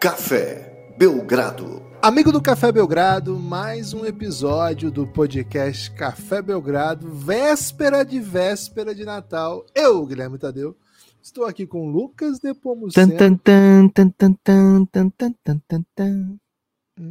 [0.00, 1.82] Café Belgrado.
[2.00, 9.04] Amigo do Café Belgrado, mais um episódio do podcast Café Belgrado, véspera de véspera de
[9.04, 9.66] Natal.
[9.74, 10.74] Eu, Guilherme Tadeu,
[11.22, 13.14] estou aqui com Lucas Nepomuceno.
[13.14, 16.38] Tan, tan, tan, tan, tan, tan, tan, tan, tan, tan.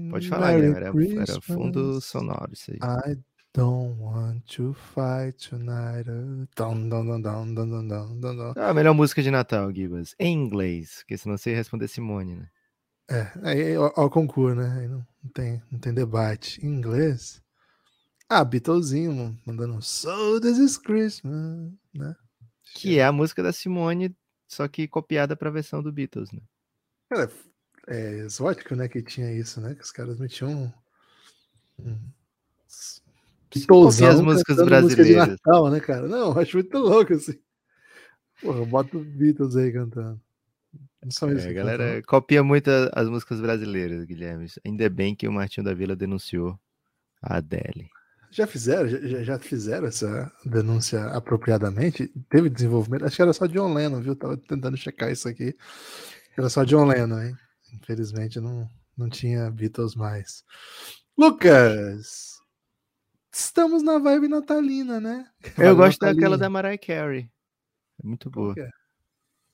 [0.10, 1.12] Pode falar, Merry Guilherme.
[1.12, 2.78] Era, era fundo sonoro isso aí.
[2.78, 3.20] I
[3.54, 6.10] don't want to fight tonight.
[6.58, 8.54] Dun, dun, dun, dun, dun, dun, dun, dun, dun.
[8.56, 10.16] Ah, a melhor música de Natal, Gibas.
[10.18, 12.48] Em inglês, porque senão você ia responder Simone, né?
[13.10, 14.82] É, aí ó, concurso, né?
[14.82, 16.64] Aí não, não tem, não tem debate.
[16.64, 17.42] Em inglês?
[18.30, 22.16] Ah, Beatlesinho mandando So This Is Christmas, né?
[22.76, 24.16] Que é a música da Simone,
[24.48, 26.40] só que copiada pra versão do Beatles, né?
[27.10, 27.32] Cara,
[27.88, 29.74] é exótico, né, que tinha isso, né?
[29.74, 30.72] Que os caras metiam um...
[31.84, 32.00] um
[33.68, 35.28] copia as Beatlesão músicas cantando música brasileiras.
[35.28, 36.08] Natal, né, cara?
[36.08, 37.40] Não, acho muito louco, assim.
[38.40, 40.22] Porra, bota o Beatles aí cantando.
[41.04, 44.48] Não são eles É, a galera cantam, copia muito as músicas brasileiras, Guilherme.
[44.66, 46.60] Ainda bem que o Martinho da Vila denunciou
[47.22, 47.90] a Adele.
[48.32, 48.88] Já fizeram?
[48.88, 52.08] Já- Já, fizeram essa denúncia apropriadamente?
[52.30, 53.06] Teve desenvolvimento?
[53.06, 54.16] Acho que era só John Lennon, viu?
[54.16, 55.56] Tava tentando checar isso aqui.
[56.38, 57.36] Era só John Lennon, hein?
[57.74, 60.44] Infelizmente não, não tinha Beatles mais.
[61.18, 62.38] Lucas!
[63.34, 65.26] Estamos na vibe natalina, né?
[65.58, 66.38] Eu gosto daquela natalina.
[66.38, 67.30] da Mariah Carey.
[68.04, 68.54] É muito boa.
[68.58, 68.70] é?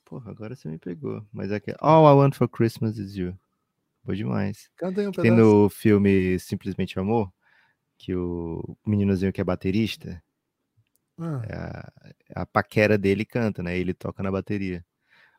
[0.06, 1.26] Porra, agora você me pegou.
[1.34, 3.38] Mas aqui, All I Want for Christmas is You.
[4.04, 4.70] Boa demais.
[4.78, 5.42] Canta aí um Tem pedaço.
[5.42, 7.34] no filme Simplesmente Amor,
[7.98, 10.22] que o meninozinho que é baterista,
[11.18, 11.56] Ah, é
[12.36, 13.78] a, a paquera dele canta, né?
[13.78, 14.86] Ele toca na bateria.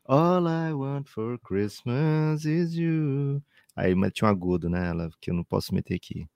[0.05, 3.41] All I want for Christmas is you.
[3.77, 4.89] Aí tinha um agudo, né?
[4.89, 6.28] Ela, que eu não posso meter aqui.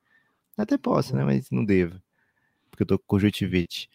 [0.56, 1.24] Até posso, né?
[1.24, 2.00] Mas não devo.
[2.70, 3.88] Porque eu tô com conjuntivite.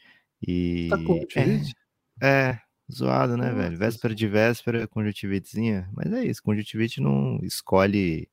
[0.45, 0.87] E.
[0.89, 1.73] tá com conjuntivite?
[2.21, 3.77] É, é, zoado, né, velho?
[3.77, 5.89] Véspera de véspera, conjuntivitezinha.
[5.93, 8.29] Mas é isso, conjuntivite não escolhe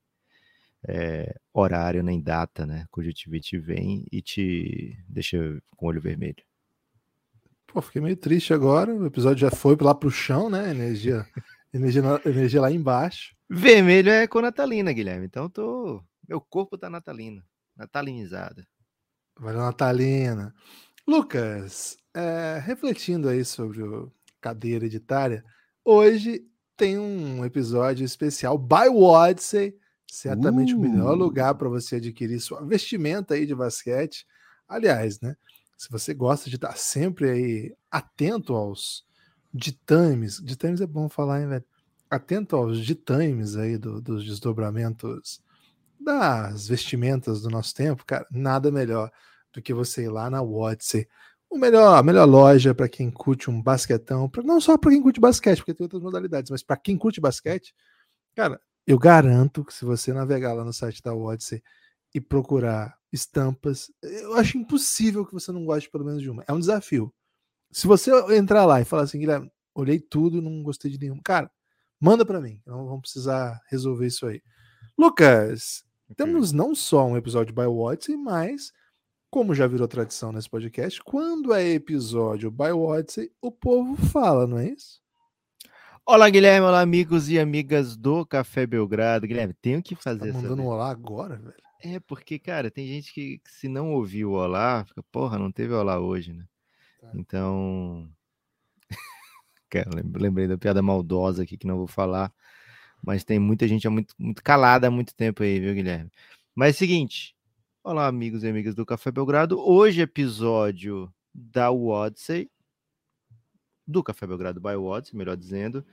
[0.87, 2.85] é, horário nem data, né?
[2.91, 5.37] Conjuntivite vem e te deixa
[5.75, 6.43] com o olho vermelho.
[7.67, 8.93] Pô, fiquei meio triste agora.
[8.93, 10.69] O episódio já foi lá pro chão, né?
[10.69, 11.25] Energia,
[11.73, 13.35] energia, energia lá embaixo.
[13.49, 15.25] Vermelho é com natalina, Guilherme.
[15.25, 16.03] Então eu tô.
[16.27, 17.43] Meu corpo tá natalino.
[17.75, 18.63] Natalinizado.
[19.39, 20.53] Valeu, Natalina.
[21.07, 24.11] Lucas, é, refletindo aí sobre o
[24.43, 25.41] cadeia hereditária,
[25.85, 26.45] hoje
[26.75, 29.73] tem um episódio especial by Odyssey,
[30.05, 31.15] certamente o melhor Uh.
[31.17, 34.27] lugar para você adquirir sua vestimenta aí de basquete.
[34.67, 35.37] Aliás, né?
[35.77, 39.05] Se você gosta de estar sempre aí atento aos
[39.53, 41.65] ditames, ditames é bom falar, hein, velho?
[42.09, 45.41] Atento aos ditames aí do- dos desdobramentos
[45.99, 49.09] das vestimentas do nosso tempo, cara, nada melhor
[49.53, 51.07] do que você ir lá na Odyssey.
[51.53, 55.03] O melhor, a melhor loja para quem curte um basquetão, pra, não só para quem
[55.03, 57.75] curte basquete, porque tem outras modalidades, mas para quem curte basquete,
[58.35, 61.61] cara, eu garanto que se você navegar lá no site da Odyssey
[62.11, 66.43] e procurar estampas, eu acho impossível que você não goste pelo menos de uma.
[66.47, 67.13] É um desafio.
[67.71, 71.51] Se você entrar lá e falar assim, Guilherme, olhei tudo, não gostei de nenhum, cara,
[71.99, 72.59] manda para mim.
[72.65, 74.41] Não vamos precisar resolver isso aí.
[74.97, 75.85] Lucas,
[76.17, 78.73] temos não só um episódio by Odyssey, mas,
[79.33, 84.59] como já virou tradição nesse podcast, quando é episódio by Odyssey, o povo fala, não
[84.59, 85.01] é isso?
[86.05, 86.67] Olá, Guilherme.
[86.67, 89.25] Olá, amigos e amigas do Café Belgrado.
[89.25, 90.37] Guilherme, tenho que Tá fazer essa.
[90.39, 91.55] mandando um olá agora, velho.
[91.81, 95.51] É, porque, cara, tem gente que, que se não ouviu o olá, fica, porra, não
[95.51, 96.45] teve olá hoje, né?
[97.01, 97.09] Tá.
[97.15, 98.07] Então.
[99.67, 102.31] Cara, lem- lembrei da piada maldosa aqui que não vou falar.
[103.03, 106.11] Mas tem muita gente há muito, muito calada há muito tempo aí, viu, Guilherme?
[106.53, 107.35] Mas é o seguinte.
[107.85, 109.59] Olá, amigos e amigas do Café Belgrado.
[109.59, 112.49] Hoje, episódio da Odyssey.
[113.85, 115.85] Do Café Belgrado by Odyssey, melhor dizendo.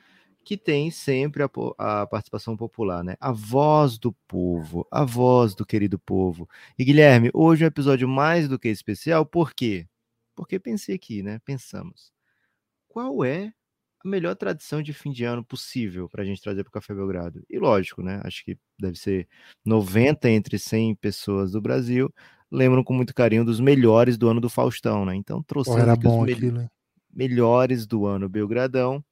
[0.44, 3.16] Que tem sempre a, a participação popular, né?
[3.18, 6.48] A voz do povo, a voz do querido povo.
[6.78, 9.84] E Guilherme, hoje é um episódio mais do que especial, por quê?
[10.36, 11.41] Porque pensei aqui, né?
[11.44, 12.12] Pensamos.
[12.86, 13.53] Qual é
[14.04, 16.94] a melhor tradição de fim de ano possível para a gente trazer para o Café
[16.94, 17.42] Belgrado?
[17.48, 18.20] E lógico, né?
[18.24, 19.28] Acho que deve ser
[19.64, 22.12] 90 entre 100 pessoas do Brasil
[22.50, 25.14] lembram com muito carinho dos melhores do ano do Faustão, né?
[25.14, 26.70] Então Pô, era aqui os aquilo, hein?
[27.12, 29.04] melhores do ano Belgradão.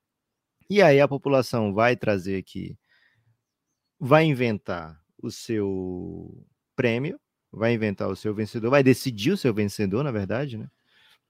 [0.69, 2.77] E aí a população vai trazer aqui,
[3.99, 6.47] vai inventar o seu
[6.77, 7.19] prêmio,
[7.51, 10.69] vai inventar o seu vencedor, vai decidir o seu vencedor, na verdade, né?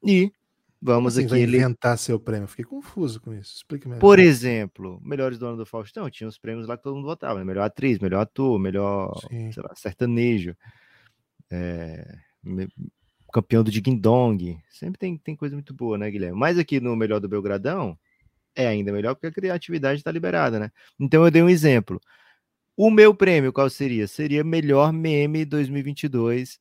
[0.02, 0.32] E
[0.80, 2.48] vamos Assim, aqui vai ele inventar seu prêmio.
[2.48, 3.56] Fiquei confuso com isso.
[3.56, 4.00] Explica melhor.
[4.00, 7.38] por exemplo, melhores do ano do Faustão, tinha os prêmios lá que todo mundo votava,
[7.38, 7.44] né?
[7.44, 9.19] melhor atriz, melhor ator, melhor,
[9.56, 10.56] lá, sertanejo,
[11.50, 12.19] é,
[13.32, 16.38] campeão do Ding Dong, sempre tem, tem coisa muito boa, né, Guilherme?
[16.38, 17.98] Mas aqui no melhor do Belgradão,
[18.54, 20.70] é ainda melhor porque a criatividade está liberada, né?
[20.98, 22.00] Então eu dei um exemplo.
[22.76, 24.06] O meu prêmio qual seria?
[24.06, 26.58] Seria melhor meme 2022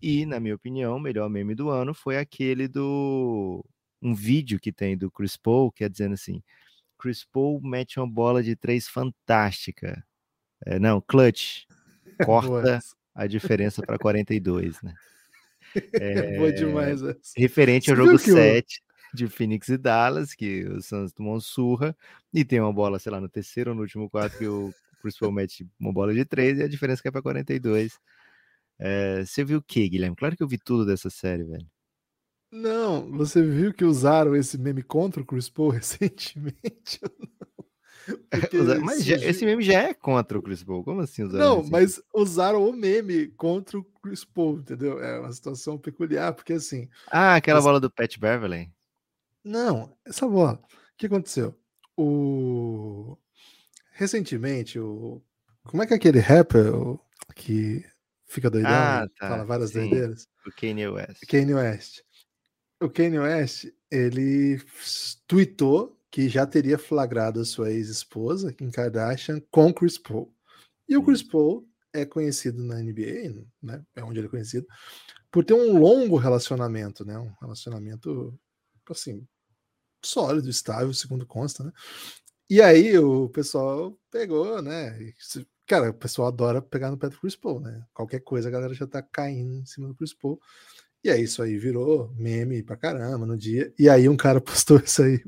[0.00, 3.64] e, na minha opinião, o melhor meme do ano foi aquele do
[4.00, 6.42] um vídeo que tem do Chris Paul, que é dizendo assim:
[6.98, 10.04] Chris Paul mete uma bola de três fantástica.
[10.64, 11.64] É, não, clutch.
[12.24, 12.80] Corta
[13.14, 14.94] a diferença para 42, né?
[15.92, 17.02] É, Boa demais.
[17.02, 17.34] Essa.
[17.36, 21.94] Referente ao Você jogo 7 de Phoenix e Dallas, que o Suns tomou surra,
[22.32, 24.72] e tem uma bola, sei lá, no terceiro ou no último quarto que o
[25.02, 27.98] Chris Paul mete uma bola de três e a diferença é para 42.
[28.78, 30.16] É, você viu o que, Guilherme?
[30.16, 31.66] Claro que eu vi tudo dessa série, velho.
[32.50, 37.00] Não, você viu que usaram esse meme contra o Chris Paul recentemente?
[38.82, 40.82] mas já, esse meme já é contra o Chris Paul.
[40.82, 41.44] Como assim usaram?
[41.44, 41.70] Não, assim?
[41.70, 45.02] mas usaram o meme contra o Chris Paul, entendeu?
[45.02, 46.88] É uma situação peculiar, porque assim.
[47.10, 48.72] Ah, aquela bola do Pat Beverly.
[49.44, 50.54] Não, essa bola.
[50.54, 51.54] O que aconteceu?
[51.96, 53.16] O
[53.92, 55.20] recentemente o
[55.64, 56.72] como é que é aquele rapper
[57.34, 57.84] que
[58.28, 59.28] fica doidão, ah, tá.
[59.28, 59.80] fala várias Sim.
[59.80, 60.28] doideiras?
[60.46, 61.26] O Kanye West.
[61.26, 62.02] Kanye West
[62.80, 64.60] o Kanye West, ele
[65.26, 70.32] tweetou que já teria flagrado a sua ex-esposa, Kim Kardashian, com Chris Paul.
[70.88, 73.84] E o Chris Paul é conhecido na NBA, né?
[73.94, 74.66] É onde ele é conhecido,
[75.30, 77.18] por ter um longo relacionamento, né?
[77.18, 78.38] Um relacionamento
[78.88, 79.26] assim
[80.02, 81.72] sólido, estável, segundo consta, né?
[82.48, 85.12] E aí o pessoal pegou, né?
[85.68, 87.84] Cara, o pessoal adora pegar no pé do Chris Paul, né?
[87.92, 90.40] Qualquer coisa a galera já tá caindo em cima do Chris Paul.
[91.04, 93.70] E aí isso aí virou meme pra caramba no dia.
[93.78, 95.22] E aí um cara postou isso aí.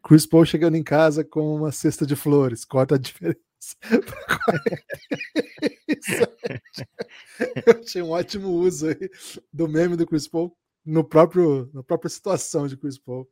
[0.00, 2.64] Chris Paul chegando em casa com uma cesta de flores.
[2.64, 3.40] Corta a diferença.
[7.66, 9.10] Eu achei um ótimo uso aí
[9.52, 13.28] do meme do Chris Paul no próprio, na própria situação de Chris Paul.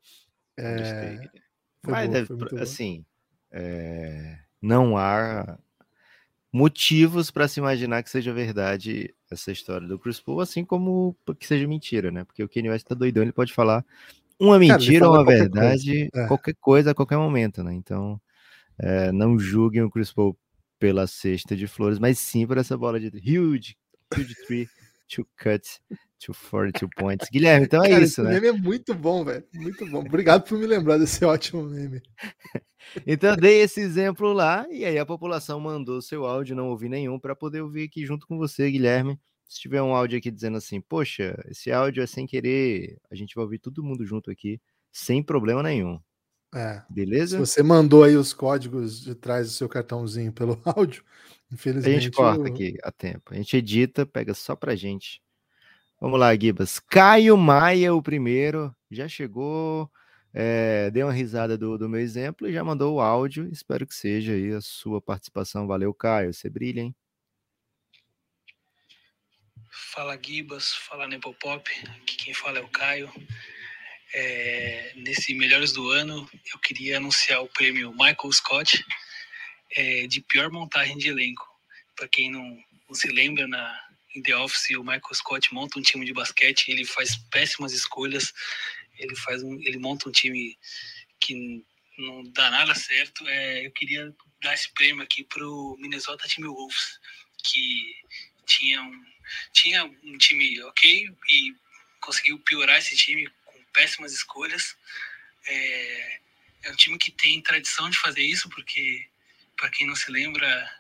[0.59, 1.31] É,
[1.87, 3.05] Mas deve, assim,
[3.53, 5.57] é, não há
[6.53, 11.47] motivos para se imaginar que seja verdade essa história do Chris Paul, assim como que
[11.47, 12.25] seja mentira, né?
[12.25, 13.85] Porque o Kanye West tá doidão, ele pode falar
[14.39, 16.25] uma mentira ou uma verdade, coisa.
[16.25, 16.27] É.
[16.27, 17.73] qualquer coisa a qualquer momento, né?
[17.75, 18.21] Então,
[18.79, 20.37] é, não julguem o Chris Paul
[20.79, 23.77] pela cesta de flores, mas sim por essa bola de huge,
[24.17, 24.69] huge three
[25.09, 25.81] to cut
[26.21, 27.29] to 42 points.
[27.31, 28.35] Guilherme, então é Cara, isso, esse né?
[28.35, 29.45] meme é muito bom, velho.
[29.55, 30.01] Muito bom.
[30.01, 32.03] Obrigado por me lembrar desse ótimo meme.
[33.07, 37.21] Então dei esse exemplo lá e aí a população mandou seu áudio, não ouvi nenhum,
[37.21, 39.21] para poder ouvir aqui junto com você, Guilherme.
[39.47, 43.35] Se tiver um áudio aqui dizendo assim, poxa, esse áudio é sem querer, a gente
[43.35, 44.59] vai ouvir todo mundo junto aqui,
[44.91, 46.01] sem problema nenhum.
[46.55, 46.83] É.
[46.89, 47.37] Beleza?
[47.37, 51.05] Se você mandou aí os códigos de trás do seu cartãozinho pelo áudio,
[51.53, 51.97] infelizmente.
[51.97, 52.53] A gente corta eu...
[52.53, 53.33] aqui a tempo.
[53.33, 55.21] A gente edita, pega só pra gente.
[56.01, 56.79] Vamos lá, Gibas.
[56.79, 59.91] Caio Maia, o primeiro, já chegou
[60.33, 63.49] é, deu uma risada do, do meu exemplo e já mandou o áudio.
[63.51, 65.67] Espero que seja aí a sua participação.
[65.67, 66.33] Valeu, Caio.
[66.33, 66.95] Você brilha, hein?
[69.73, 71.69] Fala Gibas, fala Nepopop,
[72.03, 73.11] aqui quem fala é o Caio.
[74.13, 78.85] É, nesse Melhores do Ano, eu queria anunciar o prêmio Michael Scott
[79.71, 81.47] é, de pior montagem de elenco.
[81.97, 82.43] Para quem não,
[82.89, 83.81] não, se lembra, na,
[84.15, 88.33] em The Office, o Michael Scott monta um time de basquete, ele faz péssimas escolhas,
[88.99, 90.59] ele faz um, ele monta um time
[91.21, 91.65] que
[91.97, 93.27] não dá nada certo.
[93.29, 96.99] É, eu queria dar esse prêmio aqui pro Minnesota Timberwolves,
[97.45, 97.95] que
[98.47, 99.05] tinha um,
[99.53, 101.55] tinha um time ok e
[102.01, 104.77] conseguiu piorar esse time com péssimas escolhas.
[105.47, 106.21] É,
[106.65, 109.07] é um time que tem tradição de fazer isso, porque,
[109.57, 110.71] para quem não se lembra,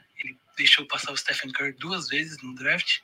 [0.60, 2.98] deixou passar o Stephen Curry duas vezes no draft.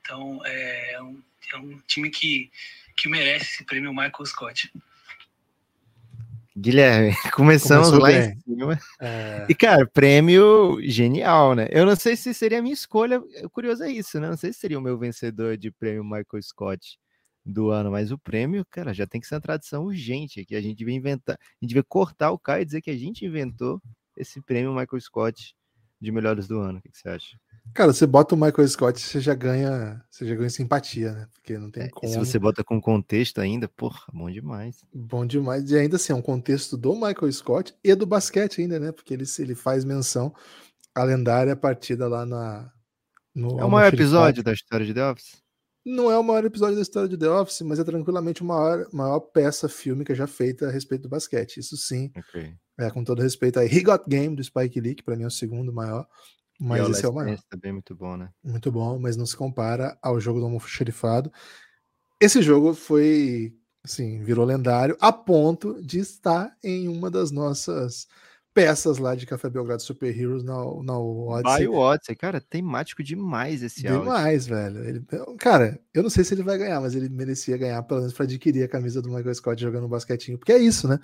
[0.00, 2.50] Então, é, é um, é um time que
[2.96, 4.70] que merece esse prêmio Michael Scott.
[6.54, 8.32] Guilherme, começamos Começou lá bem.
[8.32, 8.78] em cima.
[9.00, 9.46] É...
[9.48, 11.66] E, cara, prêmio genial, né?
[11.70, 14.28] Eu não sei se seria a minha escolha, o curioso é isso, né?
[14.28, 16.98] Não sei se seria o meu vencedor de prêmio Michael Scott
[17.44, 20.60] do ano, mas o prêmio, cara, já tem que ser uma tradição urgente que a
[20.60, 23.80] gente devia inventar, a gente devia cortar o Caio e dizer que a gente inventou
[24.14, 25.54] esse prêmio Michael Scott
[26.00, 26.78] de melhores do ano.
[26.78, 27.36] O que, que você acha?
[27.74, 31.28] Cara, você bota o Michael Scott, você já ganha, você já ganha simpatia, né?
[31.32, 32.12] Porque não tem é, como.
[32.12, 34.84] Se você bota com contexto ainda, porra, bom demais.
[34.92, 35.70] Bom demais.
[35.70, 38.90] E ainda assim, é um contexto do Michael Scott e do basquete ainda, né?
[38.90, 40.34] Porque ele, ele faz menção
[40.94, 42.72] à lendária partida lá na.
[43.32, 45.40] No, é o maior episódio da história de The Office?
[45.84, 48.86] Não é o maior episódio da história de The Office, mas é tranquilamente a maior,
[48.92, 51.58] maior peça fílmica já feita a respeito do basquete.
[51.58, 52.12] Isso sim.
[52.16, 52.54] Okay.
[52.78, 53.66] É, com todo respeito aí.
[53.66, 56.06] He Got Game, do Spike Lee, que pra mim é o segundo maior.
[56.58, 57.38] Mas esse é o maior.
[57.48, 58.30] Também muito bom, né?
[58.44, 61.32] Muito bom, mas não se compara ao jogo do almoxerifado.
[62.20, 68.06] Esse jogo foi, assim, virou lendário a ponto de estar em uma das nossas
[68.52, 71.42] peças lá de Café Belgrado Super Heroes na, na Odyssey.
[71.42, 74.02] Vai o Odyssey, cara, temático demais esse áudio.
[74.02, 74.84] Demais, velho.
[74.84, 75.04] Ele,
[75.38, 78.24] cara, eu não sei se ele vai ganhar, mas ele merecia ganhar, pelo menos para
[78.24, 80.98] adquirir a camisa do Michael Scott jogando um basquetinho, porque é isso, né?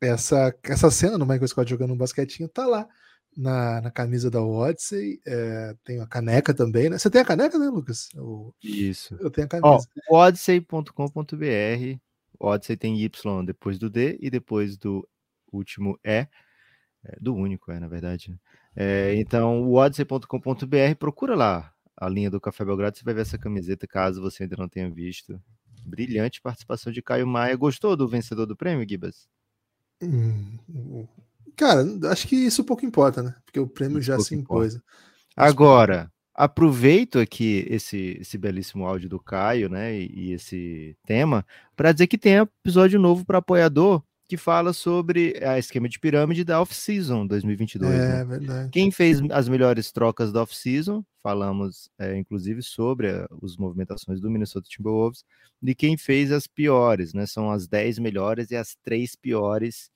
[0.00, 2.88] Essa, essa cena do Michael Scott jogando um basquetinho tá lá
[3.36, 6.98] na, na camisa da Odyssey, é, tem a caneca também, né?
[6.98, 8.08] Você tem a caneca, né, Lucas?
[8.16, 9.16] O, Isso.
[9.20, 9.88] Eu tenho a camisa.
[10.10, 11.98] odyssey.com.br
[12.38, 15.08] Odyssey tem Y depois do D e depois do
[15.52, 16.26] último E,
[17.04, 18.30] é, do único é, na verdade.
[18.30, 18.36] Né?
[18.74, 23.38] É, então, o odyssey.com.br, procura lá a linha do Café Belgrado, você vai ver essa
[23.38, 25.40] camiseta, caso você ainda não tenha visto.
[25.84, 27.56] Brilhante participação de Caio Maia.
[27.56, 29.28] Gostou do vencedor do prêmio, Gibas?
[30.00, 31.06] Hum,
[31.56, 33.34] Cara, acho que isso pouco importa, né?
[33.44, 34.78] Porque o prêmio isso já se impôs.
[35.36, 39.94] Agora, aproveito aqui esse, esse belíssimo áudio do Caio, né?
[39.94, 41.44] E, e esse tema,
[41.76, 46.44] para dizer que tem episódio novo para apoiador que fala sobre a esquema de pirâmide
[46.44, 47.92] da off-season 2022.
[47.92, 48.24] É, né?
[48.24, 48.70] verdade.
[48.70, 54.30] Quem fez as melhores trocas da off-season, falamos é, inclusive sobre a, as movimentações do
[54.30, 55.24] Minnesota Timberwolves,
[55.62, 57.26] e quem fez as piores, né?
[57.26, 59.90] São as 10 melhores e as três piores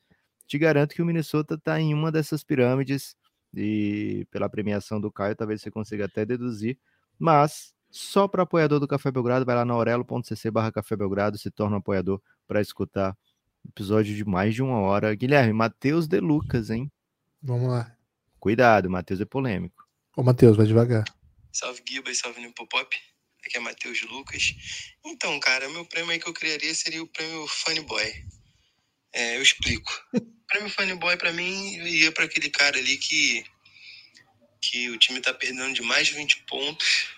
[0.47, 3.17] te garanto que o Minnesota está em uma dessas pirâmides
[3.55, 6.79] e pela premiação do Caio, talvez você consiga até deduzir,
[7.19, 11.51] mas só para apoiador do Café Belgrado, vai lá na aurelo.cc barra Café Belgrado, se
[11.51, 13.17] torna um apoiador para escutar
[13.69, 15.15] episódio de mais de uma hora.
[15.15, 16.91] Guilherme, Matheus De Lucas, hein?
[17.43, 17.97] Vamos lá.
[18.39, 19.87] Cuidado, Matheus é polêmico.
[20.17, 21.05] Ô, Matheus, vai devagar.
[21.53, 22.97] Salve Giba e salve Nipopop.
[23.45, 24.55] Aqui é Matheus Lucas.
[25.05, 28.13] Então, cara, meu prêmio aí que eu criaria seria o prêmio Funny Boy.
[29.13, 29.91] É, eu explico.
[30.47, 33.45] prêmio fanboy para mim ia para aquele cara ali que
[34.61, 37.09] que o time tá perdendo de mais de 20 pontos.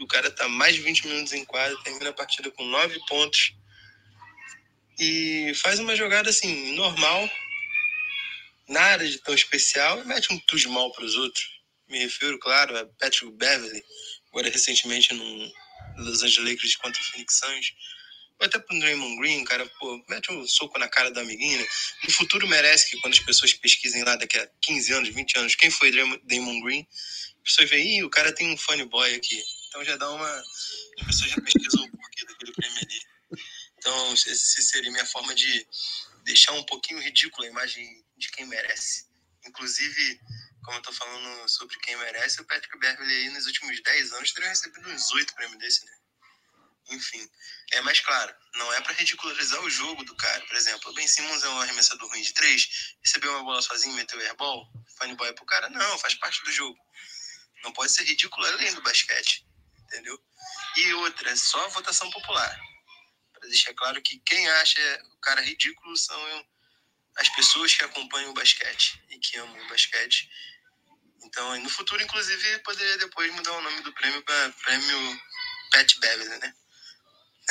[0.00, 3.54] O cara tá mais de 20 minutos em quadra, termina a partida com 9 pontos.
[4.98, 7.30] E faz uma jogada assim, normal,
[8.68, 11.48] nada de tão especial, e mete um tudo mal para os outros.
[11.88, 13.82] Me refiro, claro, a Patrick Beverly,
[14.30, 15.52] agora recentemente no
[15.98, 17.72] Los Angeles Lakers contra o Phoenix Suns
[18.40, 21.66] até pro Draymond Green, cara, pô, mete um soco na cara da amiguinha.
[22.04, 25.54] No futuro merece que quando as pessoas pesquisem lá daqui a 15 anos, 20 anos,
[25.56, 26.86] quem foi Draymond Green,
[27.44, 29.42] as pessoas veem, ih, o cara tem um funny boy aqui.
[29.68, 30.42] Então já dá uma.
[31.00, 33.07] As pessoas já pesquisam o porquê daquele prêmio ali.
[33.78, 35.66] Então, essa seria minha forma de
[36.24, 39.06] deixar um pouquinho ridícula a imagem de quem merece.
[39.46, 40.20] Inclusive,
[40.62, 44.32] como eu tô falando sobre quem merece, o Patrick Beverly aí nos últimos 10 anos
[44.32, 45.98] teria recebido uns 8 prêmios desse, né?
[46.90, 47.28] enfim.
[47.72, 50.44] É, mais claro, não é para ridicularizar o jogo do cara.
[50.46, 53.94] Por exemplo, o Ben Simmons é um arremessador ruim de três, recebeu uma bola sozinho,
[53.94, 54.66] meteu airball,
[54.98, 55.68] fanboy pro cara.
[55.68, 56.78] Não, faz parte do jogo.
[57.62, 59.46] Não pode ser ridículo além do basquete,
[59.82, 60.18] entendeu?
[60.76, 62.58] E outra, só a votação popular.
[63.48, 66.46] Deixar claro que quem acha o cara ridículo são
[67.16, 70.30] as pessoas que acompanham o basquete e que amam o basquete.
[71.24, 75.20] Então, no futuro, inclusive, poderia depois mudar o nome do prêmio para Prêmio
[75.72, 76.54] Pat Beverly, né?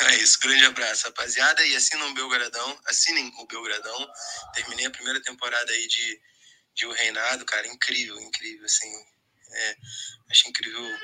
[0.00, 1.64] É isso, grande abraço, rapaziada.
[1.66, 4.12] E assinam o Belgradão, assinem o Belgradão.
[4.54, 6.20] Terminei a primeira temporada aí de,
[6.74, 8.90] de O Reinado, cara, incrível, incrível, assim.
[9.50, 9.76] É,
[10.30, 10.98] acho incrível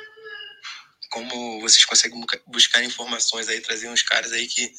[1.14, 4.74] como vocês conseguem buscar informações aí, trazer uns caras aí que.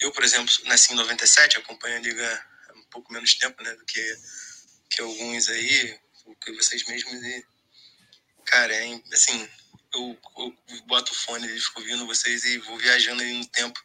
[0.00, 3.72] Eu, por exemplo, nasci em 97, acompanho a Liga há um pouco menos tempo, né,
[3.76, 4.16] do que,
[4.90, 7.22] que alguns aí, do que vocês mesmos.
[7.22, 7.46] E,
[8.44, 9.48] cara, é, assim,
[9.94, 13.80] eu, eu boto o fone e fico ouvindo vocês e vou viajando aí no tempo.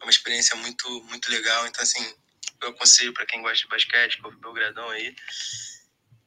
[0.00, 1.64] É uma experiência muito, muito legal.
[1.68, 2.04] Então, assim,
[2.60, 5.14] eu aconselho para quem gosta de basquete, o Belgradão aí,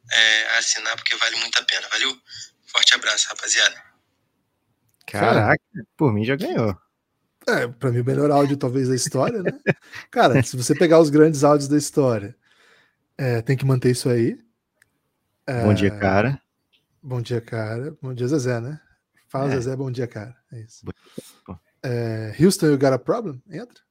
[0.09, 1.89] é, assinar, porque vale muito a pena.
[1.89, 2.17] Valeu?
[2.67, 3.92] Forte abraço, rapaziada.
[5.05, 5.63] Caraca,
[5.95, 6.75] por mim já ganhou.
[7.47, 9.51] É, pra mim o melhor áudio talvez da história, né?
[10.09, 12.35] Cara, se você pegar os grandes áudios da história,
[13.17, 14.37] é, tem que manter isso aí.
[15.45, 15.63] É...
[15.63, 16.41] Bom dia, cara.
[17.01, 17.97] Bom dia, cara.
[18.01, 18.79] Bom dia, Zezé, né?
[19.27, 19.55] Fala, é.
[19.55, 20.35] Zezé, bom dia, cara.
[20.51, 20.85] É isso.
[21.83, 23.41] É, Houston, you got a problem?
[23.49, 23.81] Entra.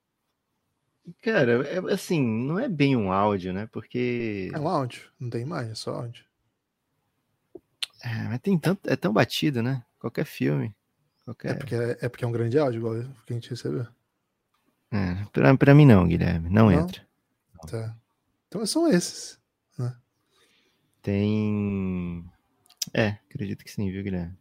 [1.21, 3.69] Cara, é, assim, não é bem um áudio, né?
[3.71, 4.51] Porque.
[4.55, 6.25] É um áudio, não tem imagem, é só áudio.
[8.03, 9.85] É, mas tem tanto, é tão batido, né?
[9.99, 10.75] Qualquer filme.
[11.25, 11.53] Qualquer...
[11.53, 12.95] É, porque é, é porque é um grande áudio, igual
[13.27, 13.87] que a gente recebeu.
[14.91, 16.73] É, pra, pra mim não, Guilherme, não, não?
[16.73, 17.07] entra.
[17.67, 17.97] Tá.
[18.49, 19.39] Então são esses,
[19.79, 19.97] né?
[21.01, 22.25] Tem.
[22.93, 24.37] É, acredito que sim, viu, Guilherme?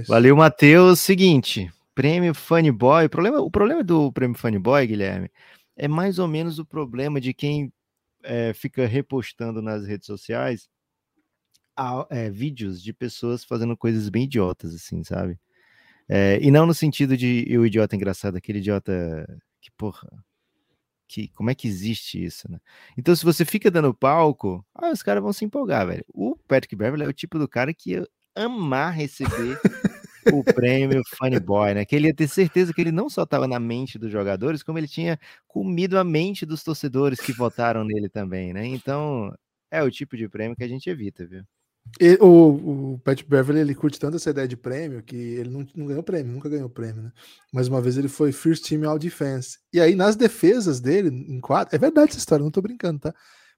[0.00, 0.08] Isso.
[0.08, 1.00] Valeu, Matheus.
[1.00, 3.06] Seguinte, prêmio Funny Boy.
[3.06, 5.30] O problema, o problema do prêmio Funny Boy, Guilherme,
[5.76, 7.72] é mais ou menos o problema de quem
[8.22, 10.68] é, fica repostando nas redes sociais
[11.76, 15.38] a, é, vídeos de pessoas fazendo coisas bem idiotas, assim, sabe?
[16.08, 19.26] É, e não no sentido de o idiota engraçado, aquele idiota
[19.60, 20.08] que, porra,
[21.08, 22.58] que, como é que existe isso, né?
[22.96, 26.04] Então, se você fica dando palco, ah, os caras vão se empolgar, velho.
[26.08, 29.58] O Patrick Beverly é o tipo do cara que ia amar receber
[30.32, 31.84] o prêmio Funny Boy, né?
[31.84, 34.78] Que ele ia ter certeza que ele não só estava na mente dos jogadores, como
[34.78, 38.66] ele tinha comido a mente dos torcedores que votaram nele também, né?
[38.66, 39.34] Então,
[39.70, 41.44] é o tipo de prêmio que a gente evita, viu?
[42.20, 45.86] O, o Pat Beverly ele curte tanto essa ideia de prêmio que ele não, não
[45.86, 47.12] ganhou prêmio, nunca ganhou prêmio, né?
[47.52, 49.58] Mas uma vez ele foi First Team All Defense.
[49.72, 53.14] E aí, nas defesas dele, em quadro, é verdade essa história, não tô brincando, tá?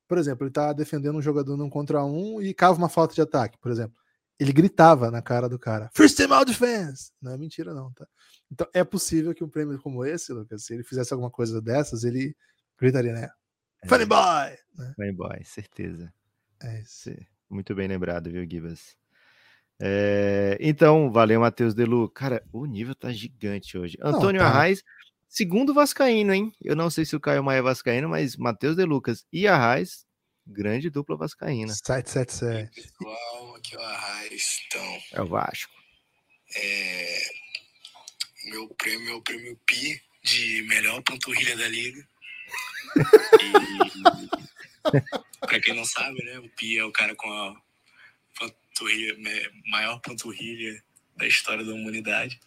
[0.09, 3.21] Por exemplo, ele tá defendendo um jogador num contra um e cava uma falta de
[3.21, 3.97] ataque, por exemplo.
[4.39, 7.13] Ele gritava na cara do cara: First Team All Defense!
[7.23, 8.07] Não é mentira, não, tá?
[8.51, 12.05] Então é possível que um prêmio como esse, Lucas, se ele fizesse alguma coisa dessas,
[12.05, 12.37] ele
[12.79, 13.29] gritaria, né?
[13.83, 13.89] É.
[13.89, 14.59] Funny Boy!
[14.77, 14.93] Né?
[14.97, 16.13] Funny Boy, certeza.
[16.63, 17.11] É isso.
[17.11, 17.34] Sim.
[17.55, 18.97] Muito bem lembrado, viu, Gibas?
[19.81, 22.09] É, então, valeu, Matheus Delu.
[22.09, 23.97] Cara, o nível tá gigante hoje.
[24.03, 24.57] Antônio não, tá.
[24.57, 24.83] Arraes,
[25.29, 26.53] segundo Vascaíno, hein?
[26.61, 30.05] Eu não sei se o Caio Maia é Vascaíno, mas Matheus De Lucas e Arraes,
[30.45, 31.73] grande dupla Vascaína.
[31.73, 32.89] 777.
[32.89, 34.99] Pessoal, aqui é o Arraes, então.
[35.13, 35.73] É o Vasco.
[36.57, 37.21] É...
[38.47, 42.05] Meu prêmio é o prêmio Pi de melhor panturrilha da liga.
[43.41, 46.41] e Pra quem não sabe, né?
[46.41, 47.55] O Pi é o cara com a
[48.37, 49.17] panturrilha,
[49.69, 50.83] maior panturrilha
[51.17, 52.41] da história da humanidade.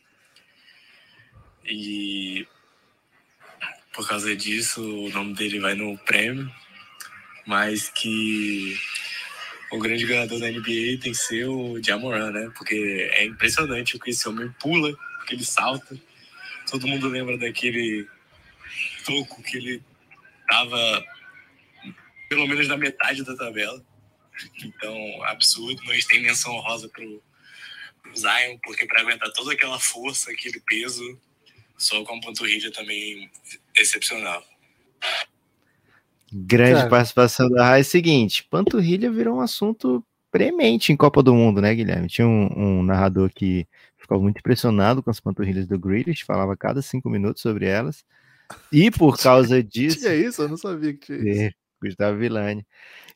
[1.63, 2.45] E
[3.93, 6.53] por causa disso, o nome dele vai no prêmio,
[7.45, 8.77] mas que
[9.71, 12.51] o grande ganhador da NBA tem que ser o Jamoran, né?
[12.57, 14.93] Porque é impressionante o que esse homem pula,
[15.25, 15.97] que ele salta.
[16.69, 18.05] Todo mundo lembra daquele
[19.05, 19.83] toco que ele
[20.49, 21.16] tava
[22.29, 23.83] pelo menos na metade da tabela.
[24.63, 27.23] Então, absurdo, mas tem menção rosa pro,
[28.01, 31.19] pro Zion, porque para aguentar toda aquela força, aquele peso,
[31.77, 33.29] só com a panturrilha também
[33.75, 34.43] excepcional.
[36.31, 36.89] Grande Cara.
[36.89, 37.83] participação da Rai.
[37.83, 42.07] Seguinte, panturrilha virou um assunto premente em Copa do Mundo, né, Guilherme?
[42.07, 43.65] Tinha um, um narrador que
[43.97, 48.03] ficava muito impressionado com as panturrilhas do Grealish, falava cada cinco minutos sobre elas.
[48.71, 49.99] E por causa disso.
[49.99, 50.41] Tinha isso?
[50.41, 51.41] Eu não sabia que tinha isso.
[51.41, 52.65] É, Gustavo Villani.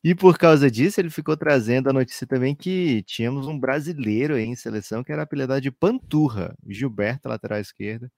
[0.03, 4.45] E por causa disso, ele ficou trazendo a notícia também que tínhamos um brasileiro aí
[4.45, 8.11] em seleção que era apelidado de Panturra, Gilberto, lateral esquerda,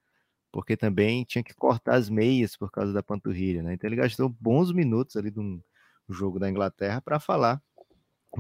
[0.52, 3.74] porque também tinha que cortar as meias por causa da panturrilha, né?
[3.76, 5.64] Então ele gastou bons minutos ali do
[6.10, 7.62] jogo da Inglaterra para falar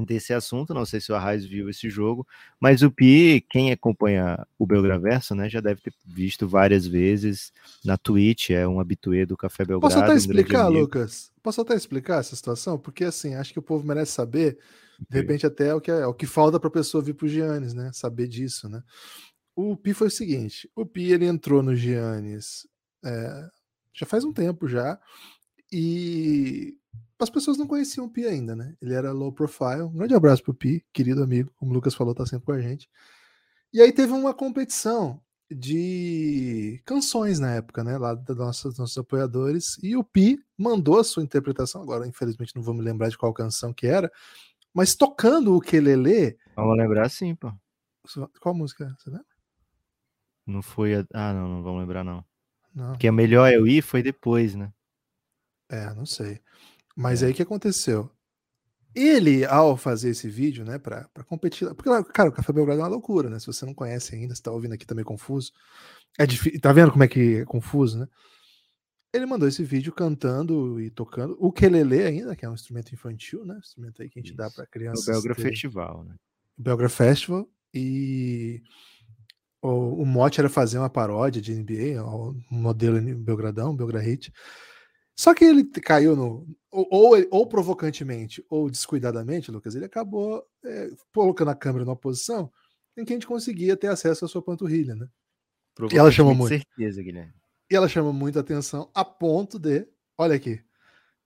[0.02, 0.74] desse assunto.
[0.74, 2.26] Não sei se o Arraes viu esse jogo,
[2.60, 7.52] mas o Pi, quem acompanha o Belgraverso, né, já deve ter visto várias vezes
[7.84, 9.94] na Twitch, é um habituê do Café Belgrado.
[9.94, 11.32] Posso até explicar, Lucas?
[11.44, 12.80] Posso até explicar essa situação?
[12.80, 14.58] Porque assim, acho que o povo merece saber,
[15.10, 17.26] de repente até é o que, é, o que falta para a pessoa vir para
[17.26, 17.92] o Giannis, né?
[17.94, 18.82] Saber disso, né?
[19.56, 22.66] O Pi foi o seguinte, o Pi ele entrou no Giannis
[23.06, 23.50] é,
[23.94, 25.00] já faz um tempo já,
[25.72, 26.76] e
[27.20, 28.76] as pessoas não conheciam o Pi ainda, né?
[28.82, 29.84] Ele era low profile.
[29.84, 32.62] Um grande abraço pro Pi, querido amigo, como o Lucas falou, tá sempre com a
[32.62, 32.90] gente.
[33.72, 37.98] E aí teve uma competição de canções na época, né?
[37.98, 39.78] Lá dos nossos, nossos apoiadores.
[39.82, 41.82] E o Pi mandou a sua interpretação.
[41.82, 44.12] Agora, infelizmente, não vou me lembrar de qual canção que era,
[44.74, 46.38] mas tocando o Kelele.
[46.56, 47.52] Vamos lembrar sim, pô.
[48.42, 48.94] Qual música?
[49.00, 49.26] Você lembra?
[50.46, 51.06] Não foi a...
[51.14, 52.24] Ah, não, não vamos lembrar, não.
[52.76, 52.92] não.
[52.92, 54.74] Porque a melhor eu ir foi depois, né?
[55.70, 56.42] É, não sei.
[56.96, 57.28] Mas é.
[57.28, 58.10] aí o que aconteceu?
[58.96, 61.68] Ele, ao fazer esse vídeo, né, pra, pra competir.
[61.74, 63.40] Porque, cara, o Café Belgrado é uma loucura, né?
[63.40, 65.52] Se você não conhece ainda, você tá ouvindo aqui também confuso.
[66.18, 66.62] É difícil.
[66.62, 68.08] Tá vendo como é que é confuso, né?
[69.12, 73.46] Ele mandou esse vídeo cantando e tocando o quelele ainda, que é um instrumento infantil,
[73.46, 73.58] né?
[73.58, 74.38] Instrumento aí que a gente Isso.
[74.38, 75.08] dá para crianças.
[75.08, 76.16] O Belgra Festival, né?
[76.58, 77.48] O Belgra Festival.
[77.74, 78.62] E
[79.62, 84.32] o, o mote era fazer uma paródia de NBA, o modelo Belgradão, Belgra Hit.
[85.16, 86.48] Só que ele caiu no.
[86.72, 92.52] Ou, ou, ou provocantemente ou descuidadamente, Lucas, ele acabou é, colocando a câmera numa posição
[92.98, 95.08] em que a gente conseguia ter acesso à sua panturrilha, né?
[95.92, 96.50] E ela chama muito.
[96.50, 97.34] certeza, Guilherme.
[97.70, 99.88] E ela chama muita atenção a ponto de.
[100.18, 100.64] Olha aqui.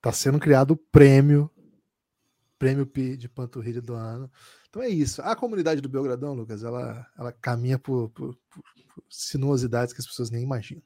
[0.02, 1.50] Tá sendo criado o prêmio.
[2.58, 4.32] Prêmio P de panturrilha do ano.
[4.70, 5.22] Então é isso.
[5.22, 8.64] A comunidade do Belgradão, Lucas, ela, ela caminha por, por, por
[9.10, 10.82] sinuosidades que as pessoas nem imaginam.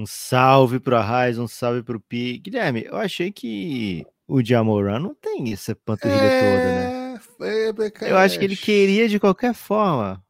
[0.00, 2.38] Um salve pro Arraiz, um salve pro Pi.
[2.38, 6.40] Guilherme, eu achei que o Jamoran não tem essa panturrilha é...
[6.40, 7.00] toda, né?
[7.42, 10.24] É, é, eu acho que ele queria, de qualquer forma,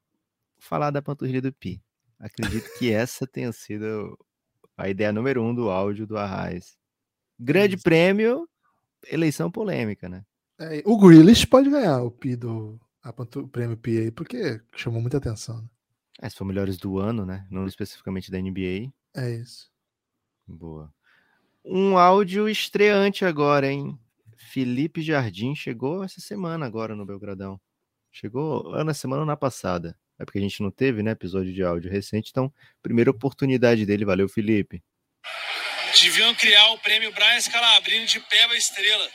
[0.59, 1.80] falar da panturrilha do Pi.
[2.18, 4.18] Acredito que essa tenha sido
[4.76, 6.76] a ideia número um do áudio do Arraiz.
[7.38, 7.85] Grande Isso.
[7.85, 8.48] prêmio,
[9.09, 10.24] eleição polêmica, né?
[10.59, 14.61] É, o Grealish pode ganhar o Pi do a pantu, o prêmio Pi aí, porque
[14.74, 15.62] chamou muita atenção.
[15.62, 15.68] Né?
[16.22, 17.46] É, se for melhores do ano, né?
[17.48, 18.92] Não especificamente da NBA.
[19.14, 19.70] É isso.
[20.46, 20.92] Boa.
[21.64, 23.99] Um áudio estreante agora, hein?
[24.37, 27.61] Felipe Jardim chegou essa semana agora no Belgradão.
[28.11, 29.96] Chegou na semana ou na passada.
[30.18, 34.05] É porque a gente não teve, né, episódio de áudio recente, então, primeira oportunidade dele.
[34.05, 34.83] Valeu, Felipe.
[36.03, 39.09] Deviam criar o prêmio Brian Scalabrino de Peba Estrela.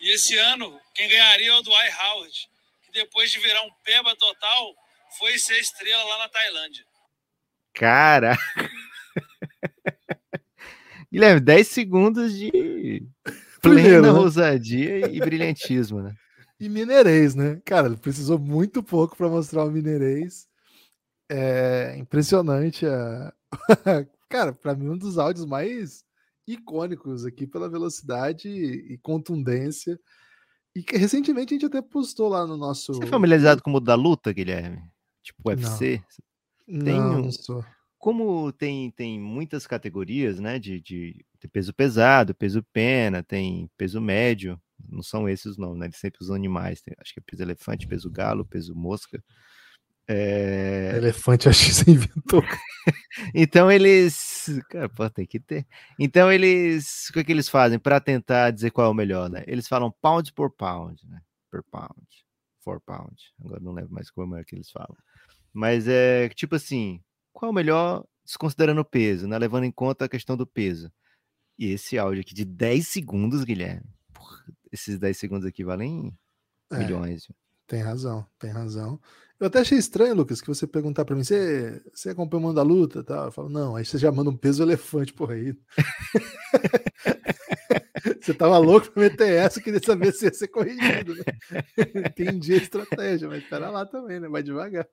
[0.00, 2.50] E esse ano, quem ganharia é o Dwight Howard,
[2.82, 4.74] que depois de virar um Peba total,
[5.18, 6.84] foi ser estrela lá na Tailândia.
[7.74, 8.36] Cara!
[11.12, 13.06] Guilherme, 10 segundos de
[13.60, 14.18] plena né?
[14.18, 16.14] ousadia e brilhantismo, né?
[16.60, 17.60] E mineirês, né?
[17.64, 20.46] Cara, ele precisou muito pouco para mostrar o mineirês.
[21.28, 22.86] É impressionante.
[22.86, 23.32] A...
[24.30, 26.04] Cara, para mim, um dos áudios mais
[26.46, 29.98] icônicos aqui pela velocidade e contundência.
[30.72, 32.94] E que recentemente a gente até postou lá no nosso.
[32.94, 34.80] Você é familiarizado com o mundo da luta, Guilherme?
[35.20, 36.00] Tipo UFC?
[36.68, 37.64] Não, Tem não, um- não sou.
[38.02, 40.58] Como tem, tem muitas categorias, né?
[40.58, 44.60] De, de, tem peso pesado, peso pena, tem peso médio.
[44.88, 45.86] Não são esses os nomes, né?
[45.86, 46.82] Eles sempre usam animais.
[46.82, 49.22] Tem, acho que é peso elefante, peso galo, peso mosca.
[50.08, 52.42] É, Elefante, acho que você inventou.
[53.32, 54.48] Então eles.
[54.68, 55.64] Cara, pô, tem que ter.
[55.96, 57.08] Então eles.
[57.08, 59.44] O que, é que eles fazem para tentar dizer qual é o melhor, né?
[59.46, 61.20] Eles falam pound por pound, né?
[61.52, 62.08] Per pound.
[62.64, 63.14] For pound.
[63.44, 64.96] Agora não lembro mais como é que eles falam.
[65.52, 67.00] Mas é tipo assim:
[67.32, 69.38] qual é o melhor desconsiderando o peso, né?
[69.38, 70.90] Levando em conta a questão do peso.
[71.58, 73.86] E esse áudio aqui de 10 segundos, Guilherme.
[74.12, 76.12] Porra, esses 10 segundos aqui valem
[76.70, 76.78] É.
[76.78, 77.28] milhões.
[77.66, 79.00] Tem razão, tem razão.
[79.40, 82.54] Eu até achei estranho, Lucas, que você perguntar pra mim, você, você acompanha o mundo
[82.56, 83.24] da luta tal?
[83.26, 85.56] Eu falo, não, aí você já manda um peso elefante por aí.
[88.20, 91.22] você tava louco pra meter essa, queria saber se ia ser corrigido, né?
[92.10, 94.28] Entendi a estratégia, mas pera lá também, né?
[94.28, 94.86] Vai devagar.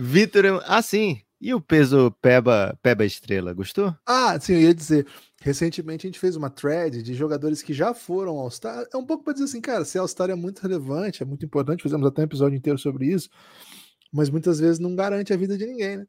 [0.00, 0.62] Vitor.
[0.64, 1.20] Ah, sim.
[1.40, 3.52] E o peso Peba, Peba Estrela?
[3.52, 3.92] Gostou?
[4.06, 5.04] Ah, sim, eu ia dizer.
[5.40, 8.86] Recentemente a gente fez uma thread de jogadores que já foram All-Star.
[8.92, 11.82] É um pouco para dizer assim, cara, ser All-Star é muito relevante, é muito importante.
[11.82, 13.28] Fizemos até um episódio inteiro sobre isso,
[14.12, 16.06] mas muitas vezes não garante a vida de ninguém, né?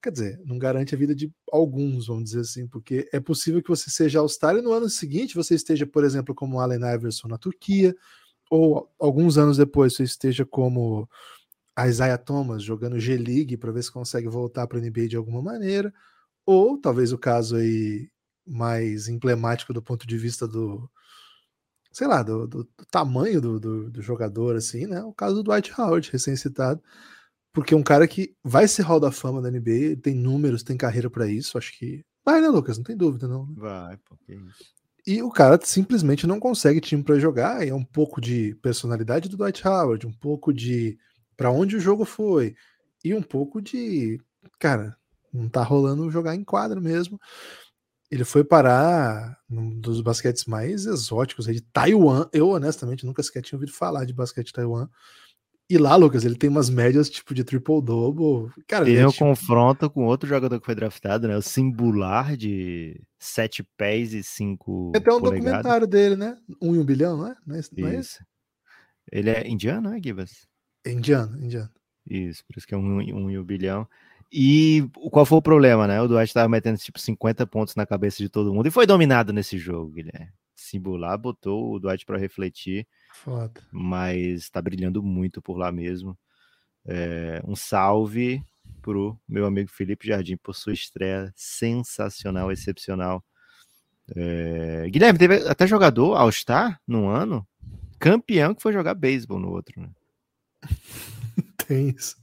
[0.00, 3.68] Quer dizer, não garante a vida de alguns, vamos dizer assim, porque é possível que
[3.68, 7.38] você seja All-Star e no ano seguinte você esteja, por exemplo, como Allen Iverson na
[7.38, 7.94] Turquia,
[8.50, 11.08] ou alguns anos depois você esteja como
[11.76, 15.42] a Isaiah Thomas jogando G-League para ver se consegue voltar para a NBA de alguma
[15.42, 15.92] maneira,
[16.46, 18.08] ou talvez o caso aí
[18.46, 20.88] mais emblemático do ponto de vista do
[21.92, 25.02] sei lá, do, do- do tamanho do, do- do jogador, assim, né?
[25.02, 26.82] O caso do Dwight Howard, recém-citado,
[27.52, 30.76] porque é um cara que vai ser Hall da Fama da NBA, tem números, tem
[30.76, 32.78] carreira para isso, acho que vai, né, Lucas?
[32.78, 33.46] Não tem dúvida, não.
[33.46, 33.54] né?
[33.56, 34.64] Vai, pô, que isso.
[35.06, 37.66] E o cara simplesmente não consegue time para jogar.
[37.66, 40.96] E é um pouco de personalidade do Dwight Howard, um pouco de
[41.42, 42.54] para onde o jogo foi
[43.04, 44.20] e um pouco de,
[44.60, 44.96] cara,
[45.32, 47.18] não tá rolando jogar em quadro mesmo.
[48.08, 52.28] Ele foi parar num dos basquetes mais exóticos aí de Taiwan.
[52.32, 54.88] Eu honestamente nunca sequer tinha ouvido falar de basquete de Taiwan.
[55.68, 58.52] E lá, Lucas, ele tem umas médias tipo de triple double.
[58.68, 61.36] Cara, ele é, tipo, confronto com outro jogador que foi draftado, né?
[61.36, 65.44] O Simbular de 7 pés e 5 tem até um polegadas.
[65.44, 66.36] documentário dele, né?
[66.60, 67.36] Um em um bilhão, não é?
[67.44, 68.10] Não é, esse- não é esse?
[68.16, 68.24] Isso.
[69.10, 70.46] Ele é indiano, né, Gibas?
[70.86, 71.70] Indiano, indiano.
[72.08, 73.86] Isso, por isso que é um, um em um bilhão.
[74.30, 76.00] E o- qual foi o problema, né?
[76.00, 79.32] O Dwight tava metendo tipo 50 pontos na cabeça de todo mundo e foi dominado
[79.32, 80.32] nesse jogo, Guilherme.
[80.56, 83.60] Simbular botou o Dwight para refletir, Foda.
[83.70, 86.18] mas tá brilhando muito por lá mesmo.
[86.84, 88.42] É, um salve
[88.80, 93.24] pro meu amigo Felipe Jardim por sua estreia sensacional, excepcional.
[94.16, 97.46] É, Guilherme, teve até jogador All-Star num ano,
[97.98, 99.88] campeão que foi jogar beisebol no outro, né?
[101.66, 102.16] Tem isso.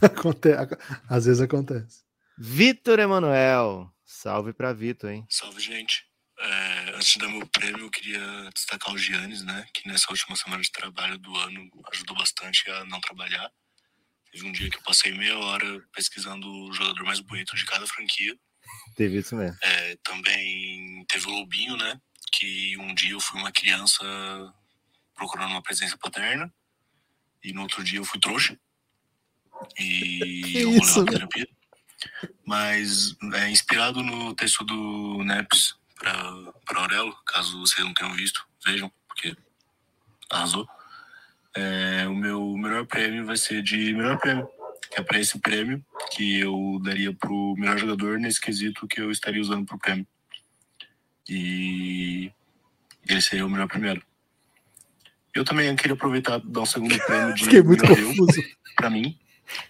[0.00, 0.52] Aconte...
[0.52, 0.78] ac-
[1.08, 2.04] Às vezes acontece.
[2.38, 3.92] Vitor Emanuel.
[4.04, 5.26] Salve pra Vitor, hein?
[5.28, 6.04] Salve, gente.
[6.38, 9.66] É, antes de dar meu prêmio, eu queria destacar o Giannis, né?
[9.72, 13.50] Que nessa última semana de trabalho do ano ajudou bastante a não trabalhar.
[14.32, 17.86] Teve um dia que eu passei meia hora pesquisando o jogador mais bonito de cada
[17.86, 18.36] franquia.
[18.96, 19.56] Teve isso mesmo.
[19.62, 21.98] É, também teve o Lobinho, né?
[22.32, 24.04] Que um dia eu fui uma criança
[25.14, 26.52] procurando uma presença paterna.
[27.46, 28.58] E no outro dia eu fui trouxa.
[29.78, 31.18] E Que eu vou isso, velho?
[31.18, 31.48] terapia.
[32.44, 38.92] Mas é inspirado no texto do Neps para Aurelo, caso vocês não tenham visto, vejam,
[39.08, 39.36] porque
[40.30, 40.68] arrasou.
[41.54, 44.46] É, o meu melhor prêmio vai ser de melhor prêmio,
[44.92, 49.40] é para esse prêmio que eu daria pro melhor jogador nesse quesito que eu estaria
[49.40, 50.06] usando pro prêmio.
[51.28, 52.30] E
[53.08, 54.04] ele seria o melhor primeiro.
[55.36, 58.42] Eu também queria aproveitar e dar um segundo prêmio de Fiquei muito confuso.
[58.74, 59.18] pra mim,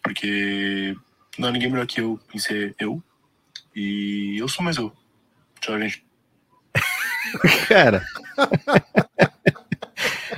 [0.00, 0.96] porque
[1.36, 3.02] não há ninguém melhor que eu em ser eu.
[3.74, 4.92] E eu sou mais eu.
[5.60, 6.06] Tchau, gente.
[7.66, 8.04] Cara.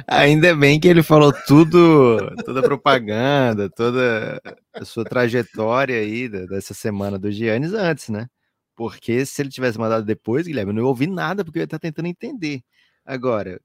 [0.07, 4.41] Ainda bem que ele falou tudo, toda a propaganda, toda
[4.73, 8.27] a sua trajetória aí dessa semana do Giannis antes, né?
[8.75, 11.79] Porque se ele tivesse mandado depois, Guilherme, eu não ouvi nada porque eu ia estar
[11.79, 12.62] tentando entender.
[13.05, 13.61] Agora,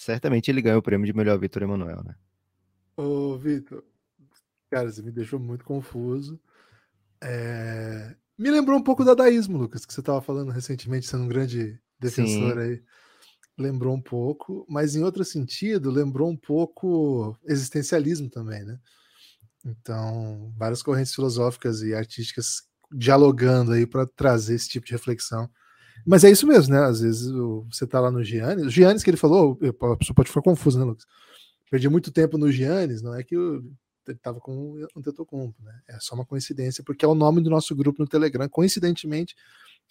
[0.00, 2.14] certamente ele ganhou o prêmio de melhor Vitor Emanuel, né?
[2.96, 3.84] Ô, Vitor,
[4.70, 6.40] cara, você me deixou muito confuso.
[7.22, 8.16] É...
[8.38, 11.78] Me lembrou um pouco do dadaísmo, Lucas, que você estava falando recentemente, sendo um grande
[11.98, 12.58] defensor Sim.
[12.58, 12.82] aí.
[13.58, 18.78] Lembrou um pouco, mas em outro sentido, lembrou um pouco existencialismo também, né?
[19.66, 25.50] Então, várias correntes filosóficas e artísticas dialogando aí para trazer esse tipo de reflexão.
[26.06, 26.80] Mas é isso mesmo, né?
[26.84, 27.30] Às vezes
[27.70, 30.78] você tá lá no Giannis, o Giannis que ele falou, a pessoa pode ficar confusa,
[30.78, 31.06] né, Lucas?
[31.70, 33.62] Perdi muito tempo no Giannis, não é que eu,
[34.08, 35.80] ele estava com um Antetokounmpo, né?
[35.88, 38.48] É só uma coincidência, porque é o nome do nosso grupo no Telegram.
[38.48, 39.36] Coincidentemente,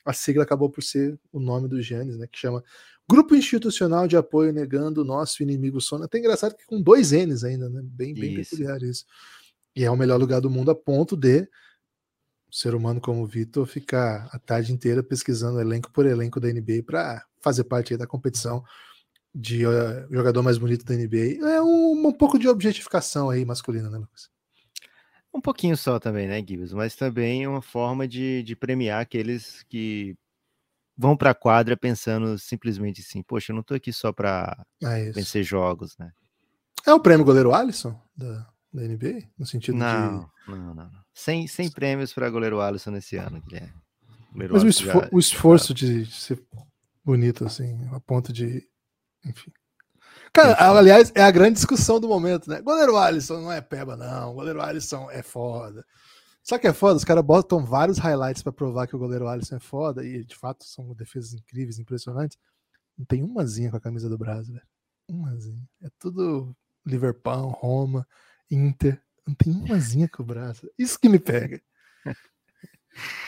[0.06, 2.28] a sigla acabou por ser o nome do Giannis, né?
[2.28, 2.63] Que chama
[3.10, 6.04] Grupo Institucional de Apoio Negando o Nosso Inimigo Sono.
[6.04, 7.82] Até engraçado que com dois N's ainda, né?
[7.84, 8.52] Bem, bem isso.
[8.52, 9.06] peculiar isso.
[9.76, 11.48] E é o melhor lugar do mundo a ponto de
[12.52, 16.84] ser humano como o Vitor ficar a tarde inteira pesquisando elenco por elenco da NBA
[16.86, 18.64] para fazer parte da competição
[19.34, 21.46] de uh, jogador mais bonito da NBA.
[21.48, 24.30] É um, um pouco de objetificação aí masculina, né, Lucas?
[25.34, 26.74] Um pouquinho só também, né, Gibbs?
[26.74, 30.18] Mas também uma forma de, de premiar aqueles que
[30.98, 35.12] vão para a quadra pensando simplesmente assim, poxa, eu não estou aqui só para é
[35.12, 36.12] vencer jogos, né?
[36.86, 39.27] É o prêmio goleiro Alisson da, da NBA?
[39.38, 40.27] No sentido não, de.
[40.47, 40.91] Não, não, não.
[41.13, 43.73] Sem, sem prêmios para goleiro Alisson esse ano, Guilherme.
[44.32, 45.10] Goleiro Mas o, esfor já...
[45.12, 46.41] o, esforço de ser
[47.03, 48.67] bonito, assim, a ponto de.
[49.25, 49.51] Enfim.
[50.32, 52.62] Cara, aliás, é a grande discussão do momento, né?
[52.62, 54.36] Goleiro Alisson não é peba, não.
[54.36, 55.84] Goleiro Alisson é foda.
[56.43, 59.58] Só que é foda, os caras botam vários highlights para provar que o goleiro Alisson
[59.58, 62.38] é foda, e de fato são defesas incríveis, impressionantes.
[62.97, 64.65] Não tem umazinha com a camisa do Brasil, velho.
[65.08, 65.67] Umazinha.
[65.82, 66.55] É tudo
[66.86, 68.08] Liverpool, Roma,
[68.50, 69.02] Inter.
[69.26, 70.72] Não tem umazinha com o Brasil.
[70.78, 71.62] Isso que me pega.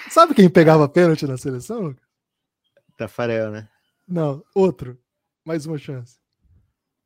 [0.10, 2.04] Sabe quem pegava pênalti na seleção, Lucas?
[2.98, 3.70] Tafarel, né?
[4.08, 5.00] Não, outro.
[5.46, 6.20] Mais uma chance.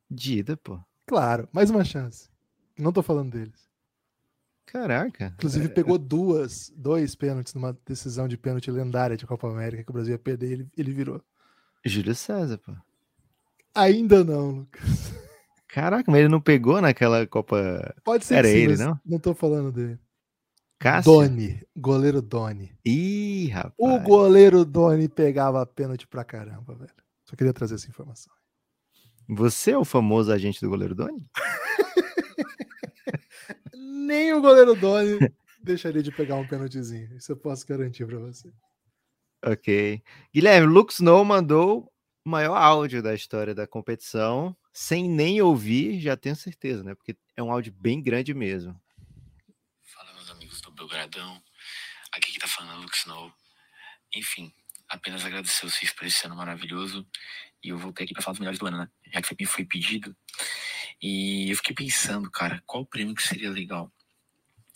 [0.09, 0.79] Dida, pô.
[1.05, 2.29] Claro, mais uma chance.
[2.77, 3.69] Não tô falando deles.
[4.65, 5.33] Caraca.
[5.37, 9.93] Inclusive pegou duas, dois pênaltis numa decisão de pênalti lendária de Copa América que o
[9.93, 11.21] Brasil ia perder, ele, ele virou.
[11.85, 12.73] Júlio César, pô.
[13.73, 15.13] Ainda não, Lucas.
[15.75, 17.93] Caraca, mas ele não pegou naquela Copa.
[18.01, 18.97] Pode ser Era sim, ele, não?
[19.05, 19.99] Não tô falando dele.
[20.79, 21.11] Cássio?
[21.11, 22.71] Doni, goleiro Doni.
[22.85, 23.73] Ih, rapaz.
[23.77, 26.93] O goleiro Doni pegava pênalti pra caramba, velho.
[27.25, 28.31] Só queria trazer essa informação.
[29.27, 31.29] Você é o famoso agente do goleiro Doni?
[33.75, 35.29] Nem o goleiro Doni
[35.61, 37.17] deixaria de pegar um pênaltizinho.
[37.17, 38.49] Isso eu posso garantir para você.
[39.43, 40.01] Ok.
[40.33, 41.91] Guilherme, Lux Snow mandou
[42.25, 46.93] o maior áudio da história da competição, sem nem ouvir, já tenho certeza, né?
[46.93, 48.77] Porque é um áudio bem grande mesmo.
[49.85, 51.41] Fala, meus amigos do Belgradão.
[52.11, 53.31] Aqui que tá falando é Lux Snow.
[54.13, 54.53] Enfim,
[54.89, 57.07] apenas agradecer vocês por esse ano maravilhoso.
[57.63, 58.89] E eu voltei aqui para falar dos melhores do ano, né?
[59.13, 60.13] Já que me foi pedido.
[61.01, 63.89] E eu fiquei pensando, cara, qual prêmio que seria legal?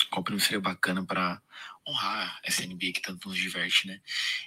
[0.09, 1.41] Qual prêmio seria bacana para
[1.87, 3.99] honrar essa NBA que tanto nos diverte, né?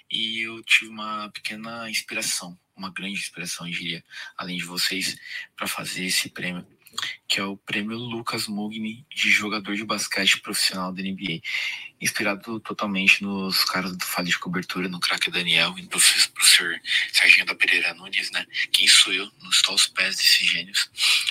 [0.09, 4.03] E eu tive uma pequena inspiração, uma grande inspiração, eu diria,
[4.37, 5.17] além de vocês,
[5.55, 6.65] para fazer esse prêmio
[7.27, 11.41] que é o prêmio Lucas Mugni de jogador de basquete profissional da NBA.
[11.99, 16.79] Inspirado totalmente nos caras do Fale de Cobertura, no craque Daniel e no professor
[17.11, 18.45] Serginho da Pereira Nunes, né?
[18.71, 19.31] Quem sou eu?
[19.41, 20.89] Não estou aos pés desses gênios.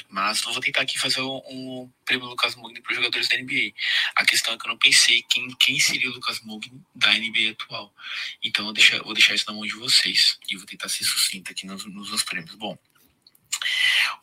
[0.09, 3.37] Mas eu vou tentar aqui fazer um, um prêmio Lucas Mugni para os jogadores da
[3.37, 3.73] NBA.
[4.17, 7.53] A questão é que eu não pensei quem, quem seria o Lucas Mugni da NBA
[7.53, 7.95] atual.
[8.43, 10.39] Então eu deixar, vou deixar isso na mão de vocês.
[10.51, 12.55] E vou tentar ser sucinto aqui nos, nos meus prêmios.
[12.55, 12.79] Bom,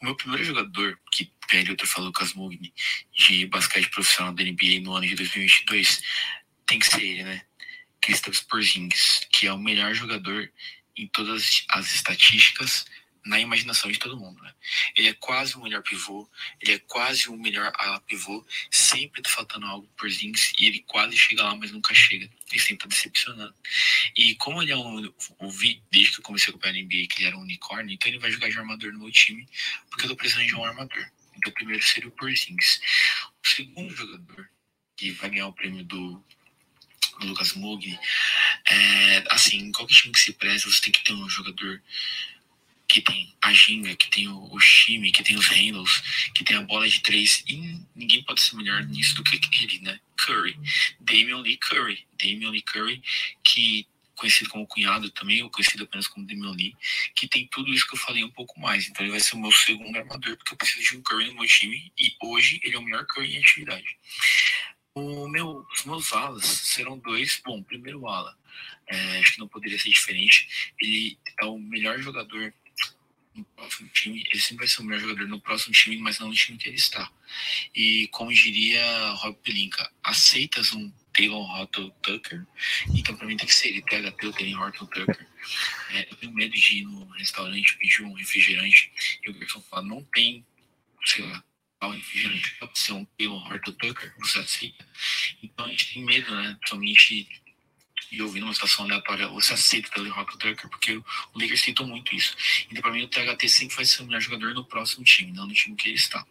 [0.01, 2.33] o meu primeiro jogador, que pede outro falou Lucas
[3.13, 6.01] de basquete profissional da NBA no ano de 2022,
[6.65, 7.41] tem que ser ele, né?
[8.01, 10.51] Kristaps Porzingis, que é o melhor jogador
[10.95, 12.85] em todas as estatísticas
[13.25, 14.41] na imaginação de todo mundo.
[14.41, 14.53] Né?
[14.95, 16.29] Ele é quase o melhor pivô,
[16.61, 20.79] ele é quase o melhor ala pivô, sempre tá faltando algo por Zings e ele
[20.87, 22.29] quase chega lá, mas nunca chega.
[22.51, 23.53] Ele sempre tá decepcionando.
[24.15, 25.13] E como ele é um.
[25.39, 28.09] Ouvi desde que eu comecei a acompanhar a NBA que ele era um unicórnio, então
[28.09, 29.47] ele vai jogar de armador no meu time,
[29.89, 31.09] porque eu tô precisando de um armador.
[31.35, 32.81] Então o primeiro seria o Porzingis.
[33.43, 34.49] O segundo jogador
[34.97, 36.23] que vai ganhar o prêmio do
[37.21, 37.97] Lucas Mugni,
[38.65, 41.81] é, assim, qualquer time que se preze, você tem que ter um jogador
[42.89, 46.01] que tem a Ginga, que tem o, o Shime, que tem os Handles,
[46.33, 47.43] que tem a bola de três.
[47.47, 49.99] E ninguém pode ser melhor nisso do que ele, né?
[50.17, 50.57] Curry.
[50.99, 52.05] Damian Lee Curry.
[52.17, 53.01] Damian Lee Curry,
[53.43, 56.75] que conhecido como cunhado também, ou conhecido apenas como Damian Lee,
[57.15, 58.89] que tem tudo isso que eu falei um pouco mais.
[58.89, 61.35] Então ele vai ser o meu segundo armador, porque eu preciso de um Curry no
[61.35, 63.97] meu time, e hoje ele é o melhor Curry em atividade.
[64.95, 67.39] O meu, os meus alas serão dois.
[67.45, 68.35] Bom, primeiro ala,
[68.87, 70.73] é, acho que não poderia ser diferente.
[70.81, 72.53] Ele é o melhor jogador
[73.39, 74.23] no próximo time.
[74.31, 76.69] Ele sempre vai ser o melhor jogador no próximo time, mas não no time que
[76.69, 77.11] ele está.
[77.75, 82.45] E como diria Rob Pelinka, aceitas um Taylor Horton Tucker?
[82.93, 85.27] Então pra mim tem que ser ele THT ou Taylor Horton Tucker.
[85.91, 88.91] É, eu tenho medo de ir no restaurante pedir um refrigerante
[89.23, 90.45] e o garçom fala, não tem,
[91.05, 91.43] sei lá,
[91.79, 92.55] tal refrigerante.
[92.59, 94.87] Pode ser um Taylor Horton Tucker, você aceita?
[95.41, 96.55] Então a gente tem medo, né?
[96.59, 97.27] Principalmente
[98.11, 101.03] e ouvindo uma situação aleatória, você aceita o Taylor Horton Tucker, porque o
[101.35, 102.35] Lakers tentou muito isso.
[102.69, 105.45] Então, para mim, o THT sempre vai ser o melhor jogador no próximo time, não
[105.45, 106.25] no time que ele está.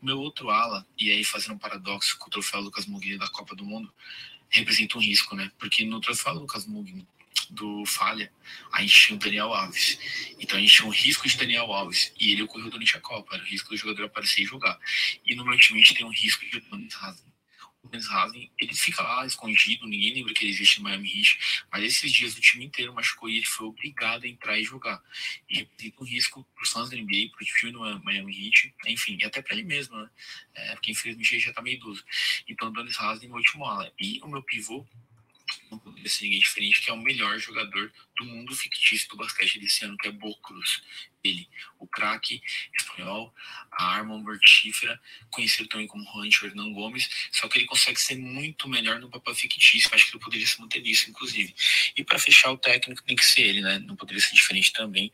[0.00, 3.28] O meu outro ala, e aí fazendo um paradoxo com o troféu Lucas Mugni da
[3.28, 3.92] Copa do Mundo,
[4.48, 5.50] representa um risco, né?
[5.58, 7.06] Porque no troféu Lucas Mugni
[7.50, 8.32] do Falha,
[8.72, 9.98] a gente tinha o Daniel Alves.
[10.38, 12.12] Então a gente tinha um risco de Daniel Alves.
[12.18, 13.34] E ele ocorreu durante a Copa.
[13.34, 14.78] Era o risco do jogador aparecer e jogar.
[15.26, 16.94] E no meu time a gente tem um risco de Donis.
[17.82, 21.64] O Donis Haslem, ele fica lá escondido, ninguém lembra que ele existe no Miami Heat.
[21.70, 25.02] Mas esses dias o time inteiro machucou e ele foi obrigado a entrar e jogar.
[25.50, 29.24] E representa um risco pro Suns da NBA, pro time do Miami Heat, enfim, e
[29.24, 30.08] até para ele mesmo, né?
[30.54, 32.04] É, porque infelizmente ele já tá meio idoso.
[32.48, 33.92] Então o Donis Haslem no último ala.
[33.98, 34.86] E o meu pivô,
[35.70, 39.58] não poderia ser ninguém diferente, que é o melhor jogador do mundo fictício do basquete
[39.58, 40.82] desse ano, que é Bocruz.
[41.24, 42.42] Ele, o craque
[42.76, 43.32] espanhol,
[43.70, 48.68] a arma mortífera, conhecido também como Juancho Hernan Gomes, só que ele consegue ser muito
[48.68, 51.54] melhor no papel fictício, acho que ele poderia se manter nisso, inclusive.
[51.96, 53.78] E para fechar, o técnico tem que ser ele, né?
[53.78, 55.12] Não poderia ser diferente também.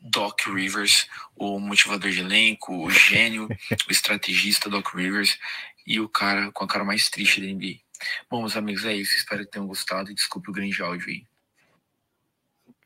[0.00, 3.48] Doc Rivers, o motivador de elenco, o gênio,
[3.88, 5.38] o estrategista Doc Rivers
[5.86, 7.85] e o cara com a cara mais triste da NBA.
[8.30, 9.14] Bom, meus amigos, é isso.
[9.14, 11.26] Espero que tenham gostado e desculpe o grande áudio aí.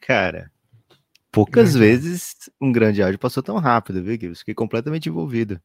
[0.00, 0.50] Cara,
[1.30, 4.18] poucas vezes um grande áudio passou tão rápido, viu?
[4.18, 5.60] Que eu fiquei completamente envolvido.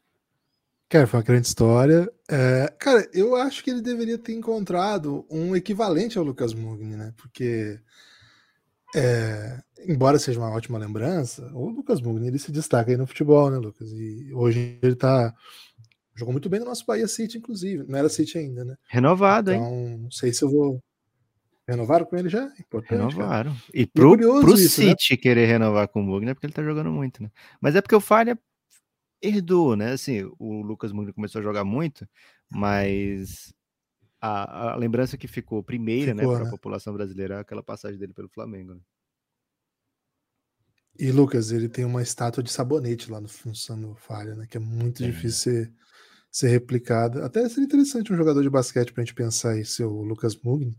[0.88, 2.12] Cara, foi uma grande história.
[2.30, 7.12] É, cara, eu acho que ele deveria ter encontrado um equivalente ao Lucas Mugni, né?
[7.18, 7.80] Porque,
[8.96, 13.50] é, embora seja uma ótima lembrança, o Lucas Mugni ele se destaca aí no futebol,
[13.50, 13.92] né, Lucas?
[13.92, 15.34] E hoje ele tá
[16.16, 17.86] Jogou muito bem no nosso Bahia City, inclusive.
[17.88, 18.78] Não era City ainda, né?
[18.88, 19.98] Renovado, então, hein?
[19.98, 20.82] não sei se eu vou.
[21.68, 22.46] Renovaram com ele já?
[22.60, 23.52] Importante, Renovaram.
[23.52, 23.64] Cara.
[23.74, 24.90] E pro, curioso pro isso, né?
[24.92, 27.30] City querer renovar com o Mugni é porque ele tá jogando muito, né?
[27.60, 28.40] Mas é porque o Falha
[29.22, 29.92] herdou, né?
[29.92, 32.08] Assim, o Lucas Mugni começou a jogar muito,
[32.50, 33.54] mas
[34.22, 36.52] a, a lembrança que ficou primeira, né, Ficou, para a né?
[36.52, 38.76] população brasileira é aquela passagem dele pelo Flamengo.
[38.76, 38.82] Né?
[40.98, 44.48] E Lucas, ele tem uma estátua de sabonete lá no Função Falha, né?
[44.48, 45.12] Que é muito Tem.
[45.12, 45.74] difícil ser,
[46.36, 47.26] ser replicada.
[47.26, 50.76] Até seria interessante um jogador de basquete pra gente pensar aí, seu Lucas Mugni.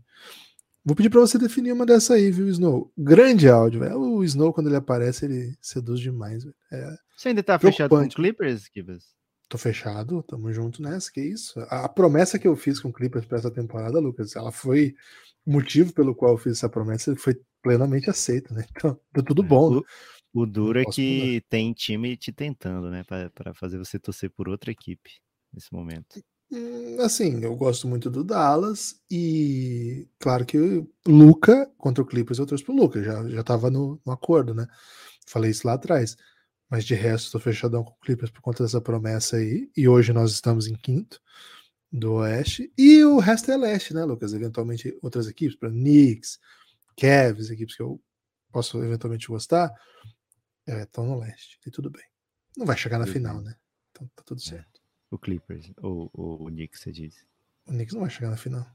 [0.85, 2.93] Vou pedir pra você definir uma dessa aí, viu, Snow?
[2.95, 3.99] Grande áudio, velho.
[3.99, 6.55] O Snow, quando ele aparece, ele seduz demais, velho.
[6.71, 8.07] É, Você ainda tá fechado com o.
[8.07, 9.03] Clippers, Kibas?
[9.49, 11.59] tô fechado, tamo junto nessa, que isso.
[11.61, 14.93] A, a promessa que eu fiz com o Clippers pra essa temporada, Lucas, ela foi.
[15.43, 18.63] O motivo pelo qual eu fiz essa promessa foi plenamente aceita, né?
[18.77, 19.73] Então, deu tudo bom.
[19.73, 19.81] né?
[20.33, 23.03] O, o duro é que tem time te tentando, né?
[23.03, 25.09] Pra fazer você torcer por outra equipe
[25.53, 26.21] nesse momento.
[26.51, 30.57] Hum, Assim, eu gosto muito do Dallas e claro que
[31.05, 34.67] Luca contra o Clippers eu trouxe pro Luca, já, já tava no, no acordo, né?
[35.27, 36.15] Falei isso lá atrás.
[36.69, 39.69] Mas de resto, tô fechadão com o Clippers por conta dessa promessa aí.
[39.75, 41.21] E hoje nós estamos em quinto
[41.91, 42.71] do Oeste.
[42.77, 44.33] E o resto é leste, né, Lucas?
[44.33, 46.39] Eventualmente outras equipes, para Knicks,
[46.99, 48.01] Cavs, equipes que eu
[48.51, 49.71] posso eventualmente gostar,
[50.67, 51.57] estão no leste.
[51.65, 52.03] E tudo bem.
[52.57, 53.55] Não vai chegar na final, né?
[53.91, 54.76] Então tá tudo certo.
[55.09, 57.15] O Clippers, ou o, o Knicks, você diz.
[57.65, 58.65] O Knicks não vai chegar na final.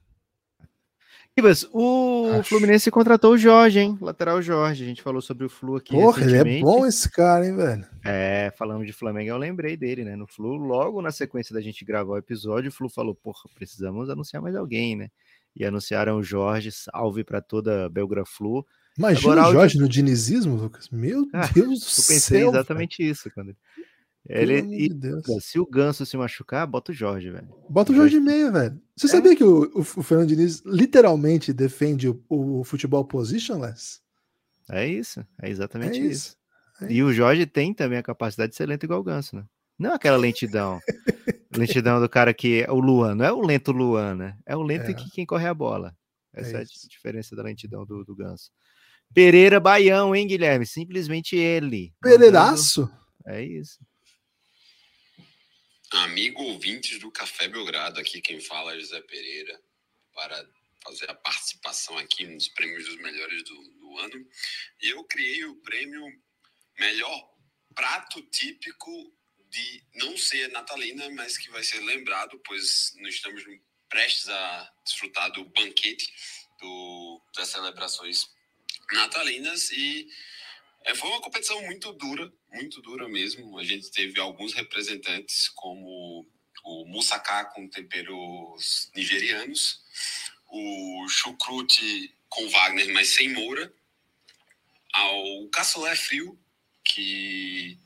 [1.35, 2.49] Kibas, o Acho.
[2.51, 3.97] Fluminense contratou o Jorge, hein?
[4.01, 4.83] Lateral Jorge.
[4.85, 5.93] A gente falou sobre o Flu aqui.
[5.93, 7.87] Porra, ele é bom esse cara, hein, velho?
[8.05, 10.15] É, falando de Flamengo, eu lembrei dele, né?
[10.17, 14.11] No Flu, logo na sequência da gente gravar o episódio, o Flu falou: porra, precisamos
[14.11, 15.09] anunciar mais alguém, né?
[15.57, 18.67] E anunciaram o Jorge, salve para toda a Belgra Flu.
[18.99, 20.89] Imagina Agora, o áudio- Jorge no dinizismo, Lucas.
[20.91, 22.49] Meu Ah, Deus do Eu pensei céu.
[22.51, 23.31] exatamente isso.
[23.31, 23.55] Quando...
[24.29, 27.49] Ele, e, de se o Ganso se machucar, bota o Jorge, velho.
[27.69, 28.81] Bota o Jorge meia, velho.
[28.97, 29.11] Você É.
[29.11, 34.01] sabia que o, o, o Fernando Diniz literalmente defende o, o futebol positionless?
[34.71, 36.37] É isso, é exatamente É isso.
[36.81, 36.85] isso.
[36.89, 39.45] É E o Jorge tem também a capacidade de ser lento igual o Ganso, né?
[39.79, 40.79] Não aquela lentidão.
[41.57, 44.37] lentidão do cara que é o Luan, não é o lento Luan, né?
[44.47, 44.95] É o lento É.
[44.95, 45.95] que quem corre a bola.
[46.33, 48.51] Essa é, a diferença da lentidão do, do Ganso.
[49.13, 50.65] Pereira Baião, hein, Guilherme?
[50.65, 51.93] Simplesmente ele.
[52.01, 52.83] Pereiraço?
[52.83, 53.79] Mandando- É isso.
[55.93, 59.63] Amigo ouvintes do Café Belgrado, aqui quem fala é José Pereira,
[60.15, 60.49] para
[60.83, 64.27] fazer a participação aqui nos prêmios dos melhores do, do ano.
[64.81, 66.03] E eu criei o prêmio
[66.79, 67.31] Melhor
[67.75, 69.15] Prato Típico
[69.51, 73.45] de não ser natalina, mas que vai ser lembrado, pois nós estamos
[73.91, 76.11] prestes a desfrutar do banquete
[76.59, 78.31] do, das celebrações
[78.91, 80.09] natalinas e
[80.85, 83.59] é, foi uma competição muito dura, muito dura mesmo.
[83.59, 86.27] A gente teve alguns representantes como
[86.65, 89.81] o moussaka com temperos nigerianos,
[90.49, 93.73] o chucrute com Wagner, mas sem moura,
[94.93, 96.39] ao cassoulet frio,
[96.85, 97.79] que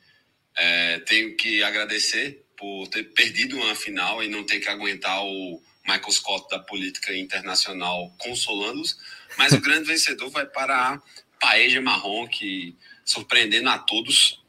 [0.56, 5.62] é, tenho que agradecer por ter perdido uma final e não ter que aguentar o
[5.84, 8.98] Michael Scott da política internacional consolando-os.
[9.36, 11.02] Mas o grande vencedor vai para a
[11.40, 12.74] Paeja Marrom, que,
[13.04, 14.42] surpreendendo a todos,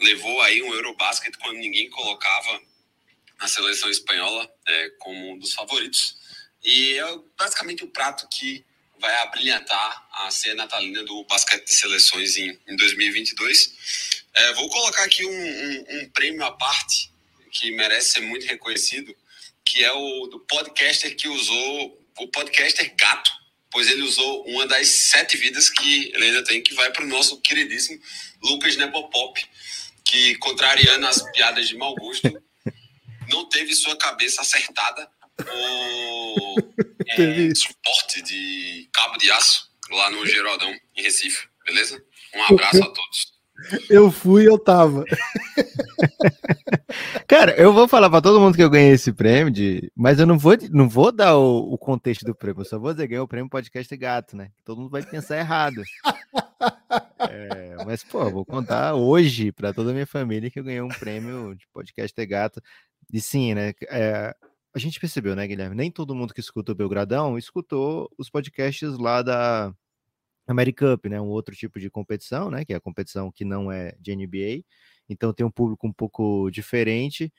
[0.00, 2.60] levou aí um Eurobasket quando ninguém colocava
[3.40, 6.16] na seleção espanhola é, como um dos favoritos.
[6.64, 8.64] E é basicamente o prato que
[8.98, 14.16] vai abrilhantar a ceia natalina do basquete de seleções em, em 2022.
[14.34, 17.10] É, vou colocar aqui um, um, um, prêmio à parte
[17.50, 19.14] que merece ser muito reconhecido,
[19.64, 23.30] que é o do podcaster que usou o podcaster gato,
[23.76, 27.06] pois ele usou uma das sete vidas que ele ainda tem, que vai para o
[27.06, 28.00] nosso queridíssimo
[28.42, 29.38] Lucas Nepopop,
[30.02, 32.42] que, contrariando as piadas de mau gosto,
[33.28, 35.06] não teve sua cabeça acertada
[35.46, 36.56] o
[37.06, 42.02] é, suporte de cabo de aço lá no Geraldão, em Recife, beleza?
[42.34, 43.35] Um abraço a todos.
[43.88, 45.04] Eu fui, eu tava.
[47.26, 49.90] Cara, eu vou falar para todo mundo que eu ganhei esse prêmio, de...
[49.96, 52.92] mas eu não vou, não vou dar o, o contexto do prêmio, eu só vou
[52.92, 54.50] dizer que ganhei o prêmio podcast gato, né?
[54.64, 55.82] Todo mundo vai pensar errado.
[57.28, 60.88] É, mas, pô, vou contar hoje para toda a minha família que eu ganhei um
[60.88, 62.62] prêmio de podcast gato.
[63.12, 63.72] E sim, né?
[63.88, 64.34] É,
[64.74, 65.74] a gente percebeu, né, Guilherme?
[65.74, 69.72] Nem todo mundo que escuta o Belgradão escutou os podcasts lá da
[70.46, 71.20] Americup, né?
[71.20, 72.64] Um outro tipo de competição, né?
[72.64, 74.64] Que é a competição que não é de NBA.
[75.08, 77.32] Então tem um público um pouco diferente.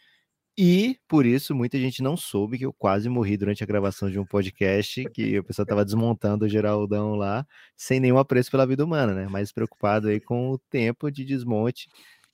[0.60, 4.20] E por isso muita gente não soube que eu quase morri durante a gravação de
[4.20, 7.46] um podcast que o pessoal estava desmontando o Geraldão lá,
[7.76, 9.28] sem nenhum apreço pela vida humana, né?
[9.28, 11.88] Mais preocupado aí com o tempo de desmonte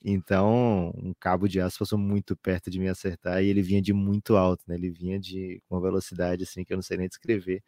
[0.06, 3.94] então, um cabo de aço passou muito perto de me acertar e ele vinha de
[3.94, 4.74] muito alto, né?
[4.74, 7.62] Ele vinha de uma velocidade assim que eu não sei nem descrever.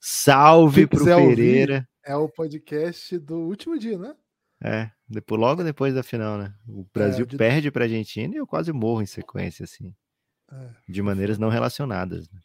[0.00, 1.74] Salve pro Pereira.
[1.74, 4.14] Ouvir, é o podcast do último dia, né?
[4.62, 6.54] É, depois, logo depois da final, né?
[6.68, 7.36] O Brasil é, de...
[7.36, 9.94] perde para a Argentina e eu quase morro em sequência, assim.
[10.52, 10.70] É.
[10.88, 12.28] De maneiras não relacionadas.
[12.28, 12.40] Né?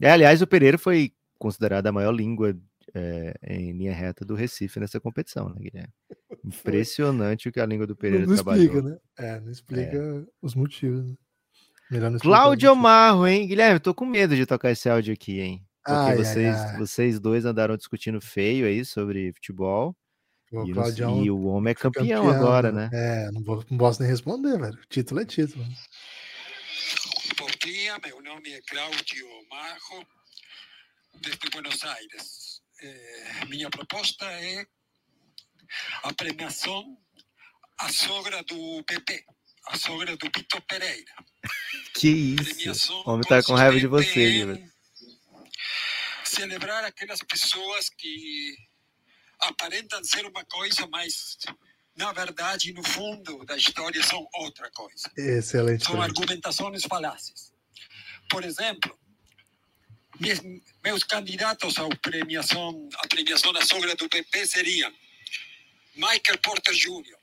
[0.00, 2.54] É, aliás, o Pereira foi considerado a maior língua
[2.94, 5.92] é, em linha reta do Recife nessa competição, né, Guilherme?
[6.44, 8.64] Impressionante o que a língua do Pereira não, não trabalhou.
[8.64, 8.98] Explica, né?
[9.18, 10.24] É, não explica é.
[10.42, 11.06] os motivos.
[11.06, 11.16] Né?
[11.90, 13.46] Melhor não Cláudio Marro, hein?
[13.46, 15.66] Guilherme, tô com medo de tocar esse áudio aqui, hein?
[15.84, 16.78] Porque ai, vocês, ai, ai.
[16.78, 19.96] vocês dois andaram discutindo feio aí sobre futebol.
[20.52, 22.90] O e, Claudião, e o homem é campeão, campeão, agora, né?
[22.92, 24.78] É, não, vou, não posso nem responder, velho.
[24.88, 25.64] Título é título.
[27.38, 30.04] Bom dia, meu nome é Cláudio Marro,
[31.22, 32.60] desde Buenos Aires.
[32.82, 34.66] É, minha proposta é
[36.02, 36.98] a premiação
[37.80, 39.24] a sogra do PP,
[39.68, 41.12] a sogra do Vitor Pereira.
[41.94, 42.92] Que isso?
[43.06, 44.70] O homem tá com raiva de você, velho.
[46.30, 48.54] Celebrar aquelas pessoas que
[49.40, 51.36] aparentam ser uma coisa, mas
[51.96, 55.10] na verdade, no fundo da história, são outra coisa.
[55.16, 55.84] Excelente.
[55.84, 57.52] São argumentações falácias.
[58.30, 58.98] Por exemplo,
[60.82, 64.92] meus candidatos à premiação, à premiação da sogra do PP seriam
[65.94, 67.18] Michael Porter Jr.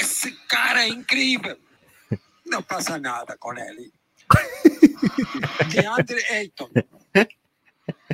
[0.00, 1.58] Esse cara é incrível.
[2.46, 3.92] Não passa nada com ele.
[5.70, 6.70] DeAndre Ayton.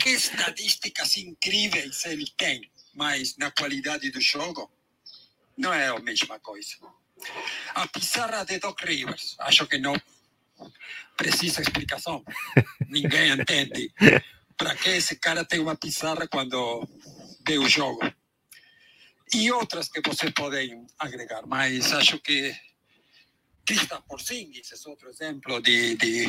[0.01, 4.71] Que estadísticas incríveis ele tem, mas na qualidade do jogo
[5.57, 6.77] não é a mesma coisa.
[7.75, 9.95] A pizarra de Doc Rivers, acho que não
[11.17, 12.25] precisa explicação.
[12.89, 13.93] Ninguém entende.
[14.57, 16.89] Para que esse cara tem uma pizarra quando
[17.47, 18.01] vê o jogo
[19.33, 22.55] e outras que você podem agregar, mas acho que
[23.65, 26.27] Krista Porzingis é outro exemplo de, de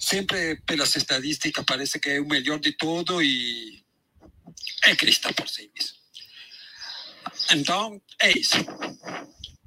[0.00, 3.84] sempre pelas estatísticas parece que é o melhor de todo e
[4.86, 5.94] é Krista Porzingis.
[7.52, 8.56] Então, é isso.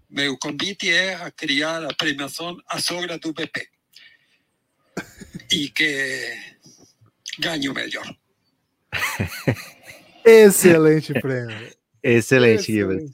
[0.09, 3.67] Meu convite é a criar a premiação A Sogra do BP.
[5.51, 6.37] E que
[7.39, 8.15] ganhe o melhor.
[10.25, 11.75] Excelente prêmio.
[12.01, 13.11] Excelente, Gibas.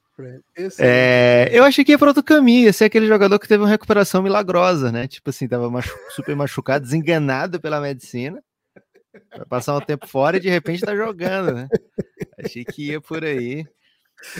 [0.80, 3.70] É, eu achei que ia para outro caminho, ia ser aquele jogador que teve uma
[3.70, 5.08] recuperação milagrosa, né?
[5.08, 8.42] Tipo assim, tava machu super machucado, desenganado pela medicina.
[9.36, 11.70] Vai passar um tempo fora e de repente tá jogando, né?
[12.38, 13.66] Achei que ia por aí.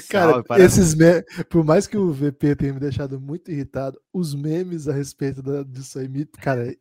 [0.10, 4.36] Cara, Salve, esses memes, por mais que o VP tenha me deixado muito irritado, os
[4.36, 6.76] memes a respeito da- disso aí, me- cara,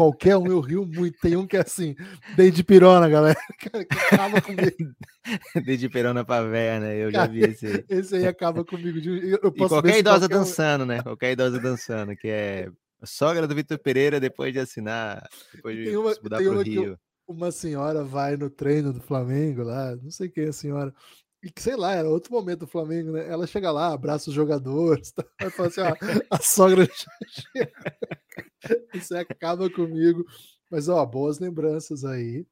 [0.00, 1.18] qualquer um eu rio muito.
[1.20, 1.94] Tem um que é assim,
[2.34, 3.38] dei de pirona, galera.
[3.60, 4.94] Cara, que acaba comigo.
[5.66, 6.96] Desde perona pra véia, né?
[6.96, 7.84] Eu já vi esse aí.
[7.86, 8.98] Esse aí acaba comigo.
[8.98, 11.02] Eu, E posso ver qualquer idosa qualquer dançando, né?
[11.02, 12.70] Qualquer idosa dançando, que é
[13.02, 15.22] a sogra do Vitor Pereira depois de assinar,
[15.54, 16.98] depois de uma- mudar pro eu- Rio.
[17.28, 21.19] uma senhora vai no treino do Flamengo lá, não sei quem é a senhora, e
[21.48, 23.26] que sei lá, era outro momento do Flamengo, né?
[23.26, 25.24] Ela chega lá, abraça os jogadores, tá?
[25.40, 25.94] vai falar assim: ó,
[26.30, 26.86] a sogra.
[28.94, 30.24] Isso acaba comigo.
[30.70, 32.46] Mas, ó, boas lembranças aí.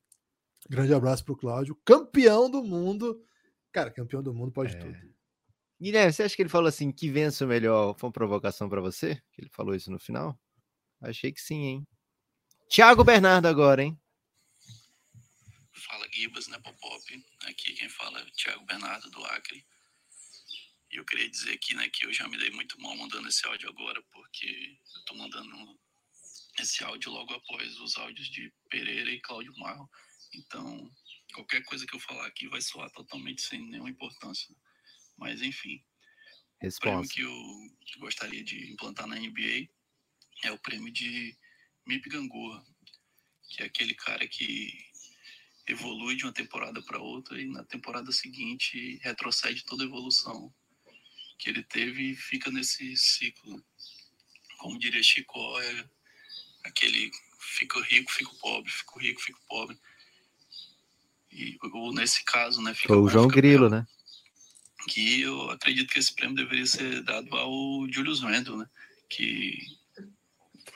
[0.68, 3.20] Grande abraço pro Cláudio, campeão do mundo.
[3.72, 4.78] Cara, campeão do mundo pode É.
[4.78, 4.97] tudo.
[5.80, 7.95] Guilherme, você acha que ele falou assim, que vença o melhor?
[7.97, 9.14] Foi uma provocação pra você?
[9.32, 10.36] Que ele falou isso no final?
[11.01, 11.86] Achei que sim, hein?
[12.68, 13.97] Thiago Bernardo agora, hein?
[15.79, 17.26] Fala Gibas, né, Popop?
[17.43, 19.64] Aqui quem fala é o Thiago Bernardo do Acre.
[20.91, 23.47] E eu queria dizer aqui, né, que eu já me dei muito mal mandando esse
[23.47, 25.79] áudio agora, porque eu tô mandando
[26.59, 29.89] esse áudio logo após os áudios de Pereira e Cláudio Marro.
[30.35, 30.91] Então,
[31.35, 34.55] qualquer coisa que eu falar aqui vai soar totalmente sem nenhuma importância.
[35.16, 35.85] Mas, enfim,
[36.62, 37.14] o prêmio Resposta.
[37.14, 39.68] que eu gostaria de implantar na NBA
[40.43, 41.37] é o prêmio de
[41.87, 42.64] Mip Gangorra,
[43.49, 44.88] que é aquele cara que
[45.69, 50.53] evolui de uma temporada para outra e na temporada seguinte retrocede toda a evolução
[51.39, 53.62] que ele teve e fica nesse ciclo.
[54.59, 55.85] Como diria Chico, é
[56.64, 59.79] aquele fico rico, fico pobre, fico rico, fico pobre.
[61.31, 62.75] E, ou nesse caso, né?
[62.75, 63.87] Fica Foi o bom, João fica Grilo, pior né?
[64.89, 68.66] que eu acredito que esse prêmio deveria ser dado ao Julius Randle, né?
[69.09, 69.59] Que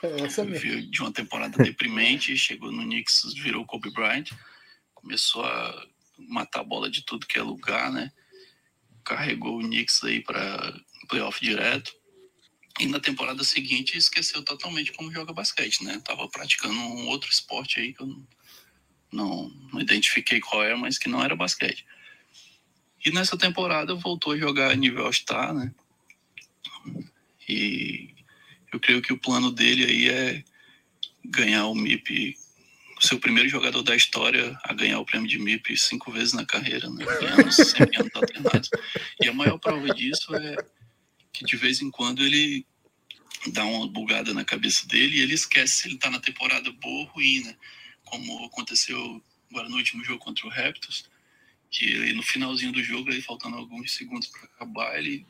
[0.03, 0.59] mesmo.
[0.59, 4.29] veio de uma temporada deprimente, chegou no Knicks, virou Kobe Bryant,
[5.03, 5.87] começou a
[6.17, 8.11] matar a bola de tudo que é lugar, né?
[9.03, 10.73] Carregou o Knicks aí para
[11.09, 11.93] playoff direto.
[12.79, 16.01] E na temporada seguinte esqueceu totalmente como joga basquete, né?
[16.03, 18.25] Tava praticando um outro esporte aí que eu
[19.11, 21.85] não, não, identifiquei qual é, mas que não era basquete.
[23.05, 25.75] E nessa temporada voltou a jogar a nível All-Star, né?
[27.47, 28.15] E
[28.71, 30.43] eu creio que o plano dele aí é
[31.25, 32.37] ganhar o MIP,
[33.03, 36.45] ser o primeiro jogador da história a ganhar o prêmio de MIP cinco vezes na
[36.45, 37.03] carreira, né?
[37.05, 38.69] Ganhando sempre anos alternados.
[39.21, 40.55] E a maior prova disso é
[41.33, 42.65] que de vez em quando ele
[43.47, 47.01] dá uma bugada na cabeça dele e ele esquece se ele tá na temporada boa
[47.01, 47.57] ou ruim, né?
[48.05, 51.09] Como aconteceu agora no último jogo contra o Raptors,
[51.69, 55.25] que ele, no finalzinho do jogo, aí faltando alguns segundos para acabar, ele,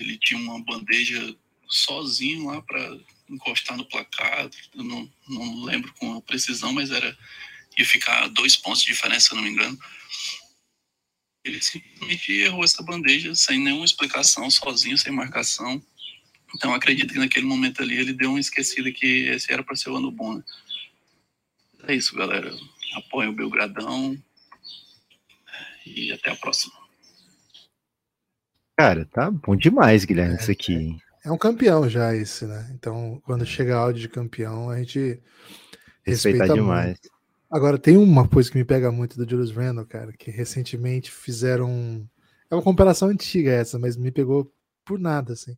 [0.00, 1.36] ele tinha uma bandeja
[1.70, 2.98] sozinho lá para
[3.28, 4.50] encostar no placar.
[4.74, 7.16] Eu não, não lembro com precisão, mas era
[7.78, 9.78] ia ficar dois pontos de diferença, se eu não me engano.
[11.44, 15.82] Ele simplesmente errou essa bandeja sem nenhuma explicação, sozinho, sem marcação.
[16.54, 19.90] Então acredito que naquele momento ali ele deu uma esquecida que esse era para ser
[19.90, 20.34] o ano bom.
[20.34, 20.44] Né?
[21.84, 22.54] É isso, galera.
[22.94, 24.20] Apoiem o Belgradão
[25.86, 26.74] e até a próxima.
[28.78, 31.00] Cara, tá bom demais, Guilherme, isso aqui.
[31.24, 32.70] É um campeão já esse, né?
[32.74, 35.20] Então, quando chega áudio de campeão, a gente
[36.02, 36.86] Respeitar respeita demais.
[36.86, 37.10] muito.
[37.50, 42.08] Agora, tem uma coisa que me pega muito do Julius Randle, cara, que recentemente fizeram.
[42.50, 44.52] É uma comparação antiga essa, mas me pegou
[44.84, 45.56] por nada, assim.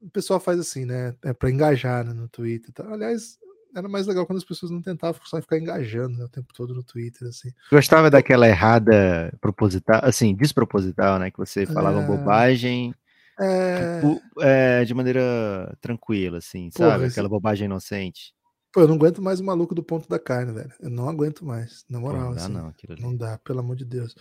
[0.00, 1.14] O pessoal faz assim, né?
[1.24, 2.72] É pra engajar né, no Twitter.
[2.72, 2.92] tal.
[2.92, 3.38] Aliás,
[3.74, 6.74] era mais legal quando as pessoas não tentavam só ficar engajando né, o tempo todo
[6.74, 7.50] no Twitter, assim.
[7.70, 11.30] Gostava daquela errada proposital, assim, desproposital, né?
[11.30, 12.06] Que você falava É.
[12.06, 12.94] bobagem
[13.38, 14.00] É...
[14.00, 17.04] pu- é, de maneira tranquila, assim, Porra, sabe?
[17.06, 18.34] Aquela bobagem inocente.
[18.72, 20.72] Pô, eu não aguento mais o maluco do ponto da carne, velho.
[20.80, 22.24] Eu não aguento mais, na Pô, moral.
[22.26, 22.52] não dá assim.
[22.52, 23.02] não, aquilo ali.
[23.02, 24.14] Não dá, pelo amor de Deus.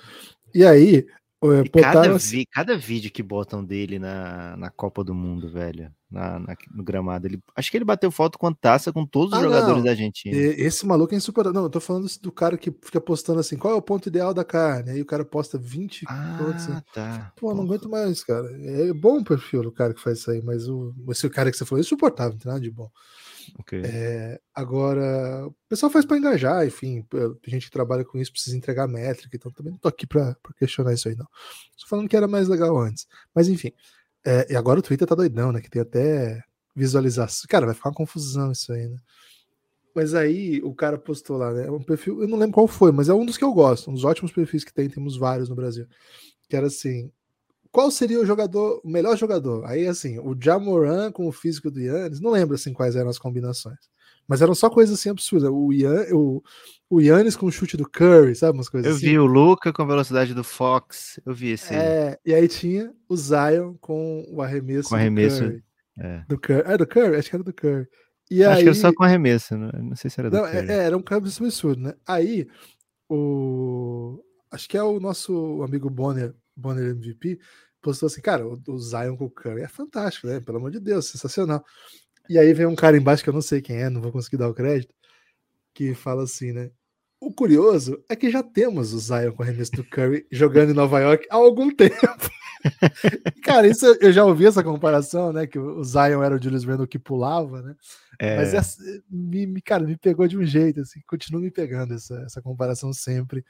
[0.53, 1.05] E aí,
[1.43, 5.13] é, E cada, botaram assim, vi- cada vídeo que botam dele na, na Copa do
[5.13, 9.05] Mundo, velho, na, na- no gramado, ele, acho que ele bateu foto com taça com
[9.05, 9.84] todos os Ah, jogadores não.
[9.84, 10.36] da Argentina.
[10.36, 11.55] esse maluco é insuportável.
[11.59, 14.34] Não, eu tô falando do cara que fica postando assim, qual é o ponto ideal
[14.34, 14.91] da carne?
[14.91, 16.05] Aí o cara posta 20
[16.38, 16.63] pontos.
[16.63, 16.72] assim.
[16.72, 17.34] Ah, tá.
[17.36, 17.76] Pô, eu não Porra.
[17.76, 18.49] aguento mais, cara.
[18.61, 21.57] É bom o perfil do cara que faz isso aí, mas o, esse cara que
[21.57, 22.89] você falou é insuportável, não tem nada de bom.
[23.59, 23.82] Ok.
[23.86, 28.57] É, agora, o pessoal faz para engajar, enfim, tem gente que trabalha com isso, precisa
[28.57, 31.26] entregar métrica, então também não tô aqui para questionar isso aí, não.
[31.26, 33.05] Tô falando que era mais legal antes.
[33.36, 33.72] Mas enfim,
[34.26, 35.61] é, e agora o Twitter tá doidão, né?
[35.61, 36.41] Que tem até
[36.76, 37.45] visualização.
[37.47, 38.97] Cara, vai ficar uma confusão isso aí, né?
[39.95, 41.69] Mas aí o cara postou lá, né?
[41.71, 43.93] Um perfil, eu não lembro qual foi, mas é um dos que eu gosto, um
[43.93, 45.88] dos ótimos perfis que tem, temos vários no Brasil.
[46.49, 47.09] Que era assim:
[47.71, 49.65] qual seria o jogador, o melhor jogador?
[49.65, 53.19] Aí, assim, o Jamoran com o físico do Yannis, não lembro assim quais eram as
[53.19, 53.80] combinações.
[54.28, 55.49] Mas eram só coisas assim absurdas.
[55.51, 56.41] O, Ian, o,
[56.89, 58.57] o Yannis com o chute do Curry, sabe?
[58.57, 59.05] Umas coisas Eu assim.
[59.05, 61.19] vi o Luca com a velocidade do Fox.
[61.26, 65.41] Eu vi esse É, e aí tinha o Zion com o arremesso, com arremesso.
[65.43, 65.63] do Curry.
[65.97, 66.26] É.
[66.28, 66.63] Do Curry.
[66.65, 67.15] É do Curry?
[67.17, 67.88] Acho que era do Curry.
[68.30, 68.63] E Acho aí...
[68.63, 70.71] que era só com arremesso, não, não sei se era do Não, é, Curry.
[70.71, 71.93] é, era um arremesso absurdo, né?
[72.07, 72.47] Aí,
[73.09, 74.23] o...
[74.51, 77.39] Acho que é o nosso amigo Bonner, Bonner MVP,
[77.82, 80.39] postou assim, cara, o, o Zion com o Curry é fantástico, né?
[80.39, 81.63] Pelo amor de Deus, sensacional.
[82.30, 84.38] E aí vem um cara embaixo que eu não sei quem é, não vou conseguir
[84.38, 84.93] dar o crédito,
[85.73, 86.71] que fala assim, né?
[87.19, 90.99] O curioso é que já temos o Zion com arremesso do Curry jogando em Nova
[90.99, 91.95] York há algum tempo.
[93.43, 95.45] Cara, isso eu- já ouvi essa comparação, né?
[95.47, 97.76] Que o Zion era o Julius Randle que pulava, né?
[98.19, 98.38] É.
[98.38, 102.15] Mas essa, me, me- cara, me pegou de um jeito, assim, continua me pegando essa,
[102.26, 103.43] essa comparação sempre.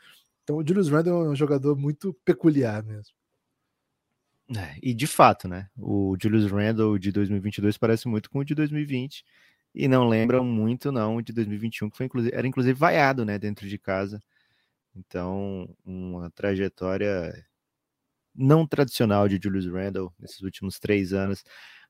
[0.43, 3.13] Então, o Julius Randle é um jogador muito peculiar mesmo.
[4.49, 5.67] É, e de fato, né?
[5.77, 9.23] O Julius Randle de 2022 parece muito com o de 2020
[9.73, 13.39] e não lembra muito não o de 2021 que foi inclusive era inclusive vaiado, né,
[13.39, 14.21] dentro de casa.
[14.95, 17.33] Então, uma trajetória
[18.33, 21.43] não tradicional de Julius Randle nesses últimos três anos.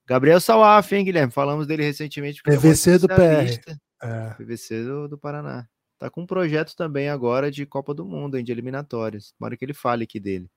[0.07, 1.31] Gabriel Salaf, hein, Guilherme?
[1.31, 2.41] Falamos dele recentemente.
[2.45, 3.77] é PVC muito do PR.
[4.01, 4.33] É.
[4.35, 5.67] PVC do, do Paraná.
[5.97, 9.31] Tá com um projeto também agora de Copa do Mundo, hein, de eliminatórias.
[9.31, 10.49] Tomara que ele fale aqui dele.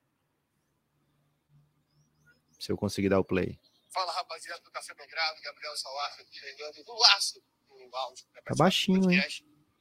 [2.58, 3.58] Se eu conseguir dar o play.
[3.90, 8.26] Fala rapaziada do Café Belgrado, Gabriel Salaf aqui chegando do laço no áudio.
[8.34, 9.22] Tá do baixinho, hein?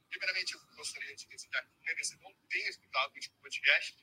[0.08, 3.96] Primeiramente, eu gostaria de dizer que agradecer, não tenho escutado o último podcast,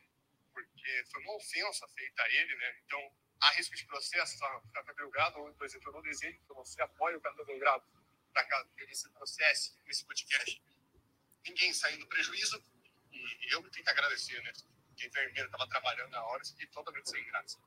[0.54, 2.80] porque foi uma ofensa feita a ele, né?
[2.86, 3.12] Então,
[3.42, 6.82] há risco de processo no Café Belgrado, ou, por exemplo, eu não desejo que você
[6.82, 7.84] apoie o Café Belgrado
[8.32, 10.62] para caso ele se processe nesse podcast.
[11.46, 12.64] Ninguém saindo prejuízo,
[13.12, 14.52] e eu tenho que agradecer, né?
[14.96, 17.58] Que a enfermeira estava trabalhando na hora e totalmente sem graça.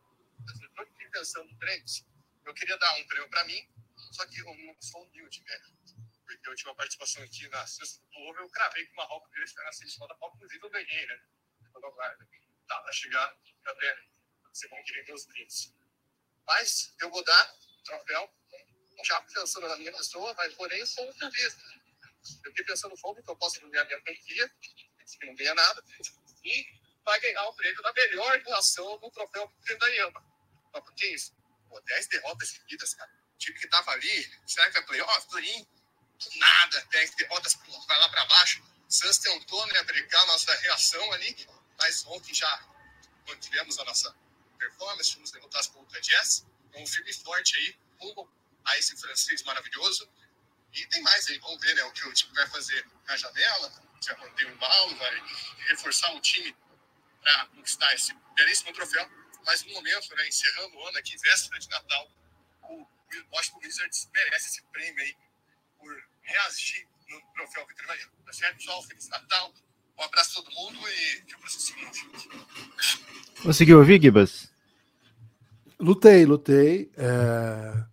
[0.78, 2.06] Tô aqui pensando em três.
[2.46, 3.68] Eu queria dar um prêmio para mim,
[4.12, 5.60] só que eu não sou humilde, né?
[6.24, 9.28] Porque eu tive uma participação aqui na sexta do Ovo, eu cravei com uma roupa
[9.30, 11.20] dele, na sexta da Copa, inclusive eu ganhei, né?
[11.72, 11.96] Quando.
[12.68, 14.04] Tá, vai chegar até
[14.52, 15.74] você vão querer meus brindes.
[16.46, 18.32] Mas eu vou dar troféu,
[19.04, 21.60] já pensando na minha pessoa, mas porém sou um clubista.
[22.44, 25.84] Eu fiquei pensando como que eu posso ganhar minha franquia, que não ganha nada,
[26.44, 26.66] e
[27.04, 30.27] vai ganhar o prêmio da melhor relação no troféu da Yama.
[30.78, 31.32] Mas por isso?
[31.68, 33.10] Pô, 10 derrotas seguidas, cara.
[33.34, 35.28] O time que tava ali, será que vai playoff?
[35.28, 35.66] Play-in?
[36.36, 37.56] Nada, 10 derrotas,
[37.86, 38.62] vai lá pra baixo.
[38.62, 41.48] O Suns tentou, né, brincar nossa reação ali,
[41.78, 42.66] mas ontem já
[43.26, 44.14] mantivemos a nossa
[44.58, 46.46] performance, fomos derrotados pelo Utah Jazz.
[46.74, 48.30] Um firme e forte aí, rumo
[48.64, 50.08] a esse francês maravilhoso.
[50.72, 53.72] E tem mais aí, vamos ver né, o que o time vai fazer na janela,
[54.00, 55.22] se vai manter o mal, vai
[55.68, 56.54] reforçar o time
[57.20, 59.08] para conquistar esse belíssimo troféu.
[59.48, 62.06] Mas no momento, né, encerrando o ano aqui, véspera de Natal,
[62.64, 62.86] o
[63.32, 65.14] Washington Wizards merece esse prêmio aí
[65.78, 65.90] por
[66.20, 68.04] reagir no troféu Vitor Bahia.
[68.26, 68.82] Tá certo, pessoal?
[68.82, 69.54] Feliz Natal.
[69.98, 72.06] Um abraço a todo mundo e que eu preciso seguinte.
[73.42, 74.50] Conseguiu ouvir, Gibas?
[75.80, 76.90] Lutei, lutei.
[76.98, 77.84] é,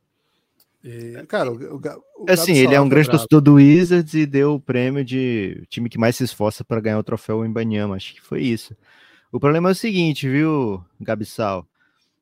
[0.84, 1.82] e, cara, o, o,
[2.18, 5.66] o Assim, ele é um Salaf grande torcedor do Wizards e deu o prêmio de
[5.70, 7.96] time que mais se esforça para ganhar o troféu em Banyama.
[7.96, 8.76] Acho que foi isso.
[9.36, 11.68] O problema é o seguinte, viu, Gabsal?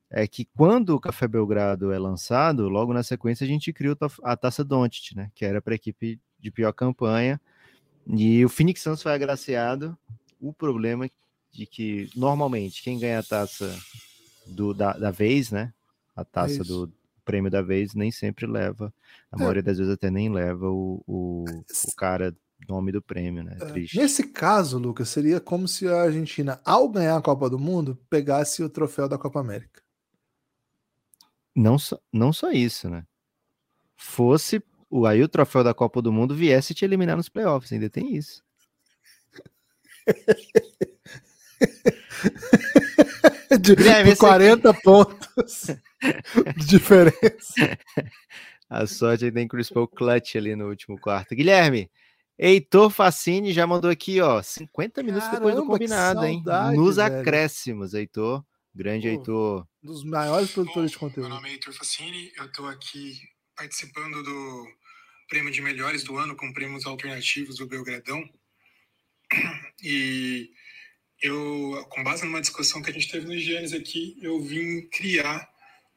[0.09, 4.36] É que quando o Café Belgrado é lançado, logo na sequência a gente ta- a
[4.36, 5.30] taça Doncic, né?
[5.36, 7.39] Que era para a equipe de pior campanha.
[8.07, 9.95] E o Phoenix Suns foi agraciado.
[10.41, 11.11] O problema é
[11.51, 13.78] de que normalmente quem ganha a taça
[14.47, 15.72] do, da, da vez, né?
[16.16, 16.88] A taça isso.
[16.88, 16.91] do
[17.24, 18.91] prêmio da vez nem sempre leva.
[19.32, 19.39] A É.
[19.39, 22.36] maioria das vezes até nem leva o, o, o cara
[22.68, 23.57] nome do prêmio, né?
[23.59, 23.97] É.
[23.97, 28.64] Nesse caso, Lucas, seria como se a Argentina, ao ganhar a Copa do Mundo, pegasse
[28.64, 29.82] o troféu da Copa América.
[31.55, 33.05] Não só, não só isso, né?
[33.95, 37.89] Fosse o aí o troféu da Copa do Mundo viesse te eliminar nos playoffs, ainda
[37.89, 38.43] tem isso.
[43.61, 45.68] De, Guilherme, de esse aqui- 40 pontos
[46.57, 47.53] de diferença.
[48.70, 51.36] A sorte é que tem Chris Paul clutch ali no último quarto.
[51.36, 51.91] Guilherme,
[52.38, 56.36] Heitor Facini já mandou aqui, ó, 50 minutos depois do Caramba, combinado, hein?
[56.43, 57.19] saudade, Nos velho.
[57.19, 58.43] acréscimos, Heitor.
[58.75, 59.67] Grande Pô, Heitor.
[59.84, 61.29] Um dos maiores produtores de Meu conteúdo.
[61.29, 63.19] nome é Heitor Facini, eu estou aqui
[63.55, 64.67] participando do
[65.29, 68.23] prêmio de melhores do ano com prêmios alternativos do Belgradão.
[69.86, 70.49] E
[71.21, 75.45] eu, com base numa discussão que a gente teve no Gênesis aqui, eu vim criar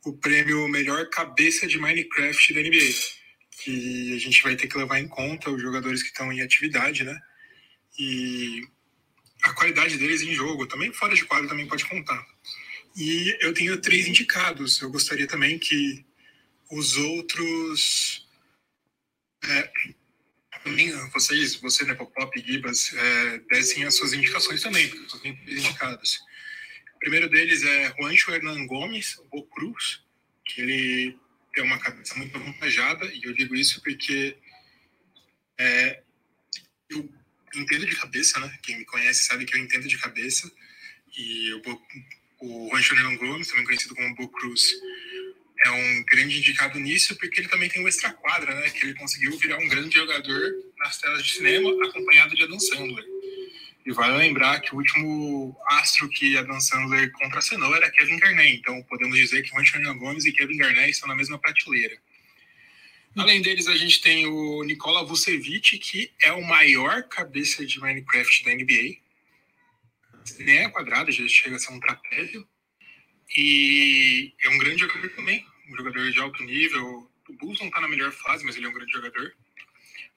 [0.04, 2.92] o prêmio Melhor Cabeça de Minecraft da NBA,
[3.62, 7.04] que a gente vai ter que levar em conta os jogadores que estão em atividade,
[7.04, 7.18] né?
[7.98, 8.66] E
[9.42, 12.24] a qualidade deles em jogo, também fora de quadro também pode contar.
[12.96, 14.80] E eu tenho três indicados.
[14.80, 16.04] Eu gostaria também que
[16.70, 18.26] os outros
[19.44, 19.70] é,
[21.12, 25.38] vocês, você, né, Pop e Gibas, é, dessem as suas indicações também, porque só tenho
[25.46, 26.18] indicadas.
[26.96, 30.02] O primeiro deles é Juancho Hernan Gomes, o Cruz,
[30.44, 31.18] que ele
[31.56, 34.36] tem uma cabeça muito avantajada, e eu digo isso porque
[35.58, 36.02] é,
[36.90, 37.10] eu
[37.54, 38.58] entendo de cabeça, né?
[38.62, 40.52] Quem me conhece sabe que eu entendo de cabeça,
[41.16, 41.62] e eu,
[42.40, 44.62] o Juancho Hernan Gomes, também conhecido como Bo Cruz,
[45.64, 48.68] é um grande indicado nisso, porque ele também tem o extra quadra, né?
[48.68, 53.04] Que ele conseguiu virar um grande jogador nas telas de cinema, acompanhado de Adam Sandler.
[53.86, 58.56] E vale lembrar que o último astro que Adam Sandler contracenou era Kevin Garnett.
[58.56, 61.96] Então podemos dizer que Juan Gomes e Kevin Garnett estão na mesma prateleira.
[63.16, 68.44] Além deles, a gente tem o Nikola Vucevic, que é o maior cabeça de Minecraft
[68.44, 68.98] da NBA.
[70.40, 72.46] Nem é quadrado, já chega a ser um trapézio.
[73.34, 77.10] E é um grande jogador também, um jogador de alto nível.
[77.28, 79.32] O Bulls não está na melhor fase, mas ele é um grande jogador.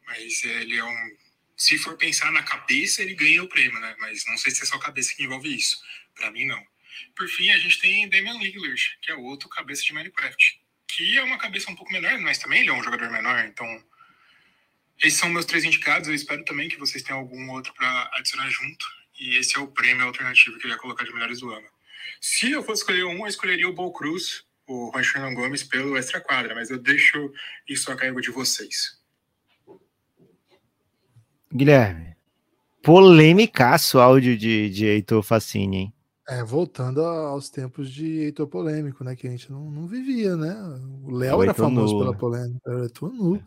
[0.08, 1.18] Mas ele é um.
[1.60, 3.94] Se for pensar na cabeça, ele ganha o prêmio, né?
[4.00, 5.78] Mas não sei se é só a cabeça que envolve isso.
[6.16, 6.66] Para mim, não.
[7.14, 10.62] Por fim, a gente tem Damian Lillard, que é outro cabeça de Minecraft.
[10.88, 13.44] Que é uma cabeça um pouco menor, mas também ele é um jogador menor.
[13.44, 13.68] Então,
[15.04, 16.08] esses são meus três indicados.
[16.08, 18.86] Eu espero também que vocês tenham algum outro para adicionar junto.
[19.20, 21.68] E esse é o prêmio alternativo que eu ia colocar de melhores do ano.
[22.22, 25.98] Se eu fosse escolher um, eu escolheria o Bol Cruz, o Juan Fernando Gomes, pelo
[25.98, 27.34] extra quadra, mas eu deixo
[27.68, 28.99] isso a cargo de vocês.
[31.54, 32.16] Guilherme,
[32.84, 35.94] polêmicaço áudio de, de Heitor Facini, hein?
[36.28, 39.16] É, voltando aos tempos de Heitor polêmico, né?
[39.16, 40.56] Que a gente não, não vivia, né?
[41.04, 42.00] O Léo era famoso nu.
[42.02, 43.42] pela polêmica, era Heitor nu.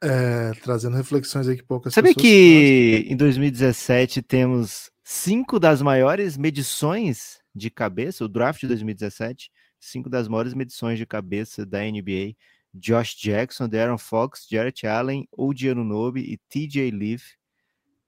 [0.00, 7.40] É, trazendo reflexões aí que poucas Sabe que em 2017 temos cinco das maiores medições
[7.54, 12.36] de cabeça, o draft de 2017, cinco das maiores medições de cabeça da NBA.
[12.74, 17.36] Josh Jackson, Darren Fox, Jarrett Allen, Odi Anunobi e TJ Leaf.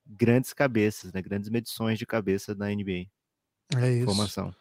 [0.06, 1.22] Grandes cabeças, né?
[1.22, 3.06] Grandes medições de cabeça da NBA.
[3.76, 4.02] É isso.
[4.02, 4.54] Informação.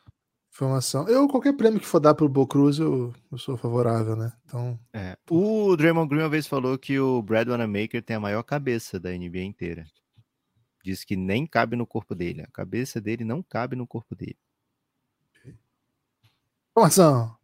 [0.52, 1.08] Informação.
[1.08, 4.32] Eu, qualquer prêmio que for dar pro Bo Cruz, eu, eu sou favorável, né?
[4.46, 4.80] Então.
[4.94, 5.18] É.
[5.30, 9.10] O Draymond Green uma vez falou que o Brad Wanamaker tem a maior cabeça da
[9.10, 9.86] NBA inteira.
[10.84, 12.42] Diz que nem cabe no corpo dele.
[12.42, 14.38] A cabeça dele não cabe no corpo dele.
[16.72, 17.39] Informação.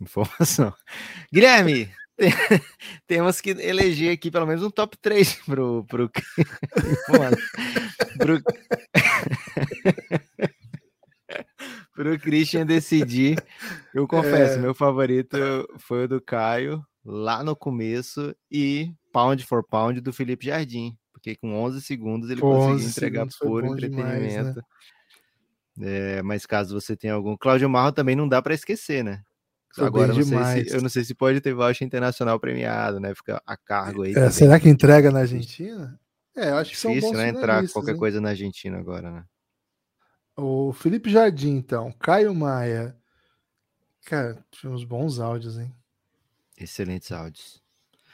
[0.00, 0.72] Informação.
[1.32, 1.90] Guilherme,
[3.06, 5.84] temos que eleger aqui pelo menos um top 3 pro.
[5.84, 6.10] pro...
[8.18, 8.42] pro...
[11.94, 13.42] pro Christian decidir.
[13.94, 14.58] Eu confesso, é...
[14.58, 15.36] meu favorito
[15.78, 21.36] foi o do Caio, lá no começo, e pound for pound do Felipe Jardim, porque
[21.36, 24.28] com 11 segundos ele conseguiu entregar puro entretenimento.
[24.28, 24.62] Demais, né?
[25.80, 27.36] É, mas caso você tenha algum.
[27.36, 29.22] Cláudio Marro também não dá para esquecer, né?
[29.76, 33.14] Agora não se, eu não sei se pode ter voucher internacional premiado, né?
[33.14, 34.14] Fica a cargo aí.
[34.14, 35.98] É, será que entrega na Argentina?
[36.34, 37.28] É, eu acho que Difícil, são bons né?
[37.28, 37.98] Entrar qualquer hein?
[37.98, 39.24] coisa na Argentina agora, né?
[40.36, 41.92] O Felipe Jardim, então.
[41.98, 42.96] Caio Maia.
[44.04, 45.74] Cara, tivemos bons áudios, hein?
[46.56, 47.62] Excelentes áudios.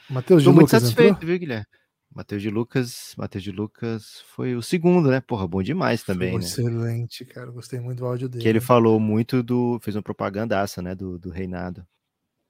[0.09, 1.29] Matheus Tô muito satisfeito, entrou?
[1.29, 1.67] viu, Guilherme?
[2.15, 5.21] Matheus de Lucas, Matheus de Lucas foi o segundo, né?
[5.21, 6.47] Porra, bom demais também, foi né?
[6.47, 7.51] Excelente, cara.
[7.51, 8.43] Gostei muito do áudio dele.
[8.43, 9.81] Que ele falou muito do.
[9.83, 10.95] fez uma propagandaça, né?
[10.95, 11.85] Do, do reinado.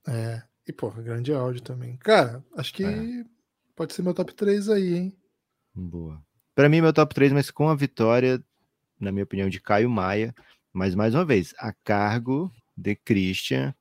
[0.06, 0.42] É.
[0.68, 1.96] E, porra, grande áudio também.
[1.96, 3.24] Cara, acho que é.
[3.74, 5.16] pode ser meu top 3 aí, hein?
[5.74, 6.22] Boa.
[6.54, 8.44] Para mim, meu top 3, mas com a vitória,
[9.00, 10.34] na minha opinião, de Caio Maia.
[10.74, 13.74] Mas, mais uma vez, a cargo de Christian,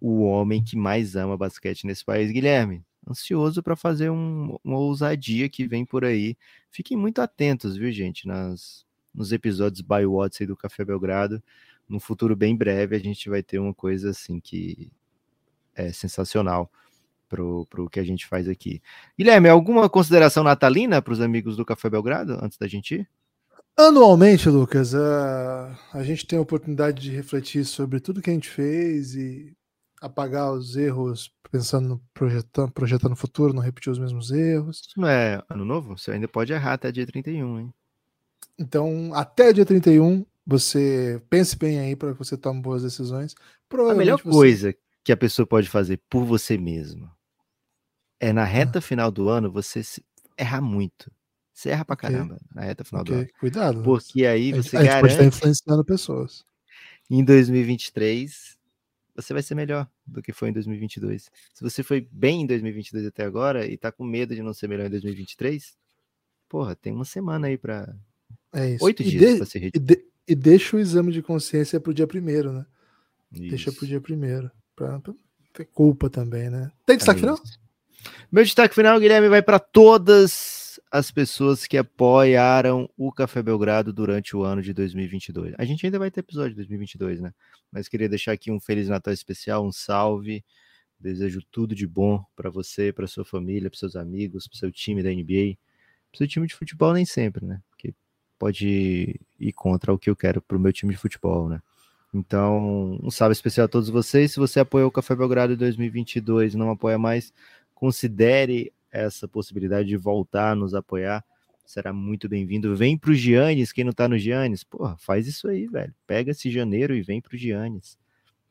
[0.00, 5.48] o homem que mais ama basquete nesse país, Guilherme ansioso para fazer um, uma ousadia
[5.48, 6.36] que vem por aí.
[6.70, 8.84] Fiquem muito atentos, viu, gente, nas,
[9.14, 11.42] nos episódios by Watson do Café Belgrado.
[11.88, 14.90] No futuro bem breve, a gente vai ter uma coisa assim que
[15.74, 16.70] é sensacional
[17.28, 18.82] pro, pro que a gente faz aqui.
[19.18, 23.08] Guilherme, alguma consideração natalina para os amigos do Café Belgrado antes da gente ir?
[23.76, 28.50] Anualmente, Lucas, a, a gente tem a oportunidade de refletir sobre tudo que a gente
[28.50, 29.56] fez e
[30.00, 34.82] apagar os erros pensando no projetando, projetando o futuro, não repetir os mesmos erros.
[34.86, 35.98] Isso não é ano novo?
[35.98, 37.74] Você ainda pode errar até dia 31, hein?
[38.58, 43.34] Então, até dia 31, você pense bem aí para que você tome boas decisões.
[43.72, 44.30] a melhor você...
[44.30, 47.10] coisa que a pessoa pode fazer por você mesmo
[48.20, 48.82] é na reta ah.
[48.82, 49.82] final do ano você
[50.38, 51.10] errar muito.
[51.52, 52.46] Você erra pra caramba okay.
[52.54, 53.14] na reta final okay.
[53.14, 53.28] do ano.
[53.40, 53.82] Cuidado.
[53.82, 55.00] Porque aí você a gente garante.
[55.00, 56.44] Pode estar influenciando pessoas.
[57.10, 58.58] Em 2023,
[59.14, 61.30] você vai ser melhor do que foi em 2022.
[61.54, 64.68] Se você foi bem em 2022 até agora e tá com medo de não ser
[64.68, 65.76] melhor em 2023,
[66.48, 67.94] porra, tem uma semana aí para
[68.52, 68.84] é isso.
[68.84, 72.52] oito dias para ser e, de, e deixa o exame de consciência pro dia primeiro,
[72.52, 72.66] né?
[73.32, 73.48] Isso.
[73.48, 75.00] Deixa pro dia primeiro, para
[75.52, 76.70] ter culpa também, né?
[76.84, 77.40] Tem destaque é final?
[78.30, 80.59] Meu destaque final, Guilherme, vai para todas
[80.90, 85.54] as pessoas que apoiaram o Café Belgrado durante o ano de 2022.
[85.56, 87.32] A gente ainda vai ter episódio de 2022, né?
[87.70, 90.44] Mas queria deixar aqui um Feliz Natal especial, um salve.
[90.98, 95.02] Desejo tudo de bom para você, para sua família, para seus amigos, para seu time
[95.02, 95.56] da NBA.
[96.10, 97.62] Para seu time de futebol, nem sempre, né?
[97.70, 97.94] Porque
[98.36, 101.62] pode ir contra o que eu quero para o meu time de futebol, né?
[102.12, 104.32] Então, um salve especial a todos vocês.
[104.32, 107.32] Se você apoiou o Café Belgrado em 2022 e não apoia mais,
[107.72, 111.24] considere essa possibilidade de voltar nos apoiar.
[111.64, 112.74] Será muito bem-vindo.
[112.74, 115.94] Vem para o Giannis, quem não está no Giannis, porra, faz isso aí, velho.
[116.06, 117.96] Pega esse janeiro e vem para o Giannis.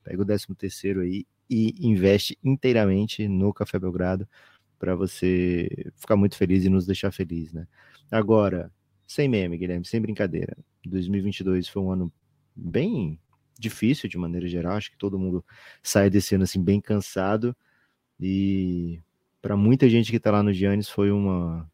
[0.03, 4.27] Pega o 13 terceiro aí e investe inteiramente no Café Belgrado
[4.77, 7.67] para você ficar muito feliz e nos deixar feliz, né?
[8.09, 8.71] Agora,
[9.05, 10.55] sem meme, Guilherme, sem brincadeira.
[10.85, 12.13] 2022 foi um ano
[12.55, 13.19] bem
[13.59, 14.77] difícil de maneira geral.
[14.77, 15.43] Acho que todo mundo
[15.83, 17.55] sai desse ano assim bem cansado
[18.19, 19.01] e
[19.41, 21.69] para muita gente que está lá no Giannis foi uma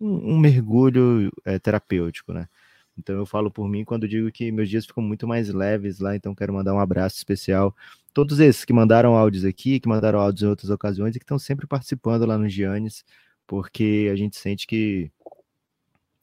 [0.00, 2.48] um, um mergulho é, terapêutico, né?
[2.96, 6.16] Então eu falo por mim quando digo que meus dias ficam muito mais leves lá,
[6.16, 7.74] então quero mandar um abraço especial.
[8.12, 11.38] Todos esses que mandaram áudios aqui, que mandaram áudios em outras ocasiões e que estão
[11.38, 13.04] sempre participando lá no Giannis,
[13.46, 15.10] porque a gente sente que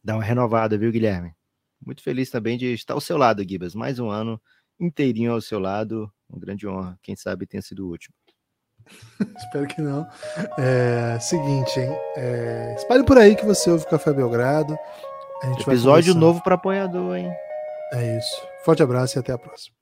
[0.04, 1.34] dá uma renovada, viu, Guilherme?
[1.86, 3.74] Muito feliz também de estar ao seu lado, Gibas.
[3.76, 4.42] Mais um ano
[4.80, 6.12] inteirinho ao seu lado.
[6.30, 7.00] Uma grande honra.
[7.02, 8.14] Quem sabe tenha sido o último.
[9.38, 10.08] Espero que não.
[10.58, 11.98] É, seguinte, hein?
[12.16, 14.78] É, espalhe por aí que você ouve Café Belgrado.
[15.60, 17.32] Episódio novo para apoiador, hein?
[17.94, 18.42] É isso.
[18.64, 19.76] Forte abraço e até a próxima.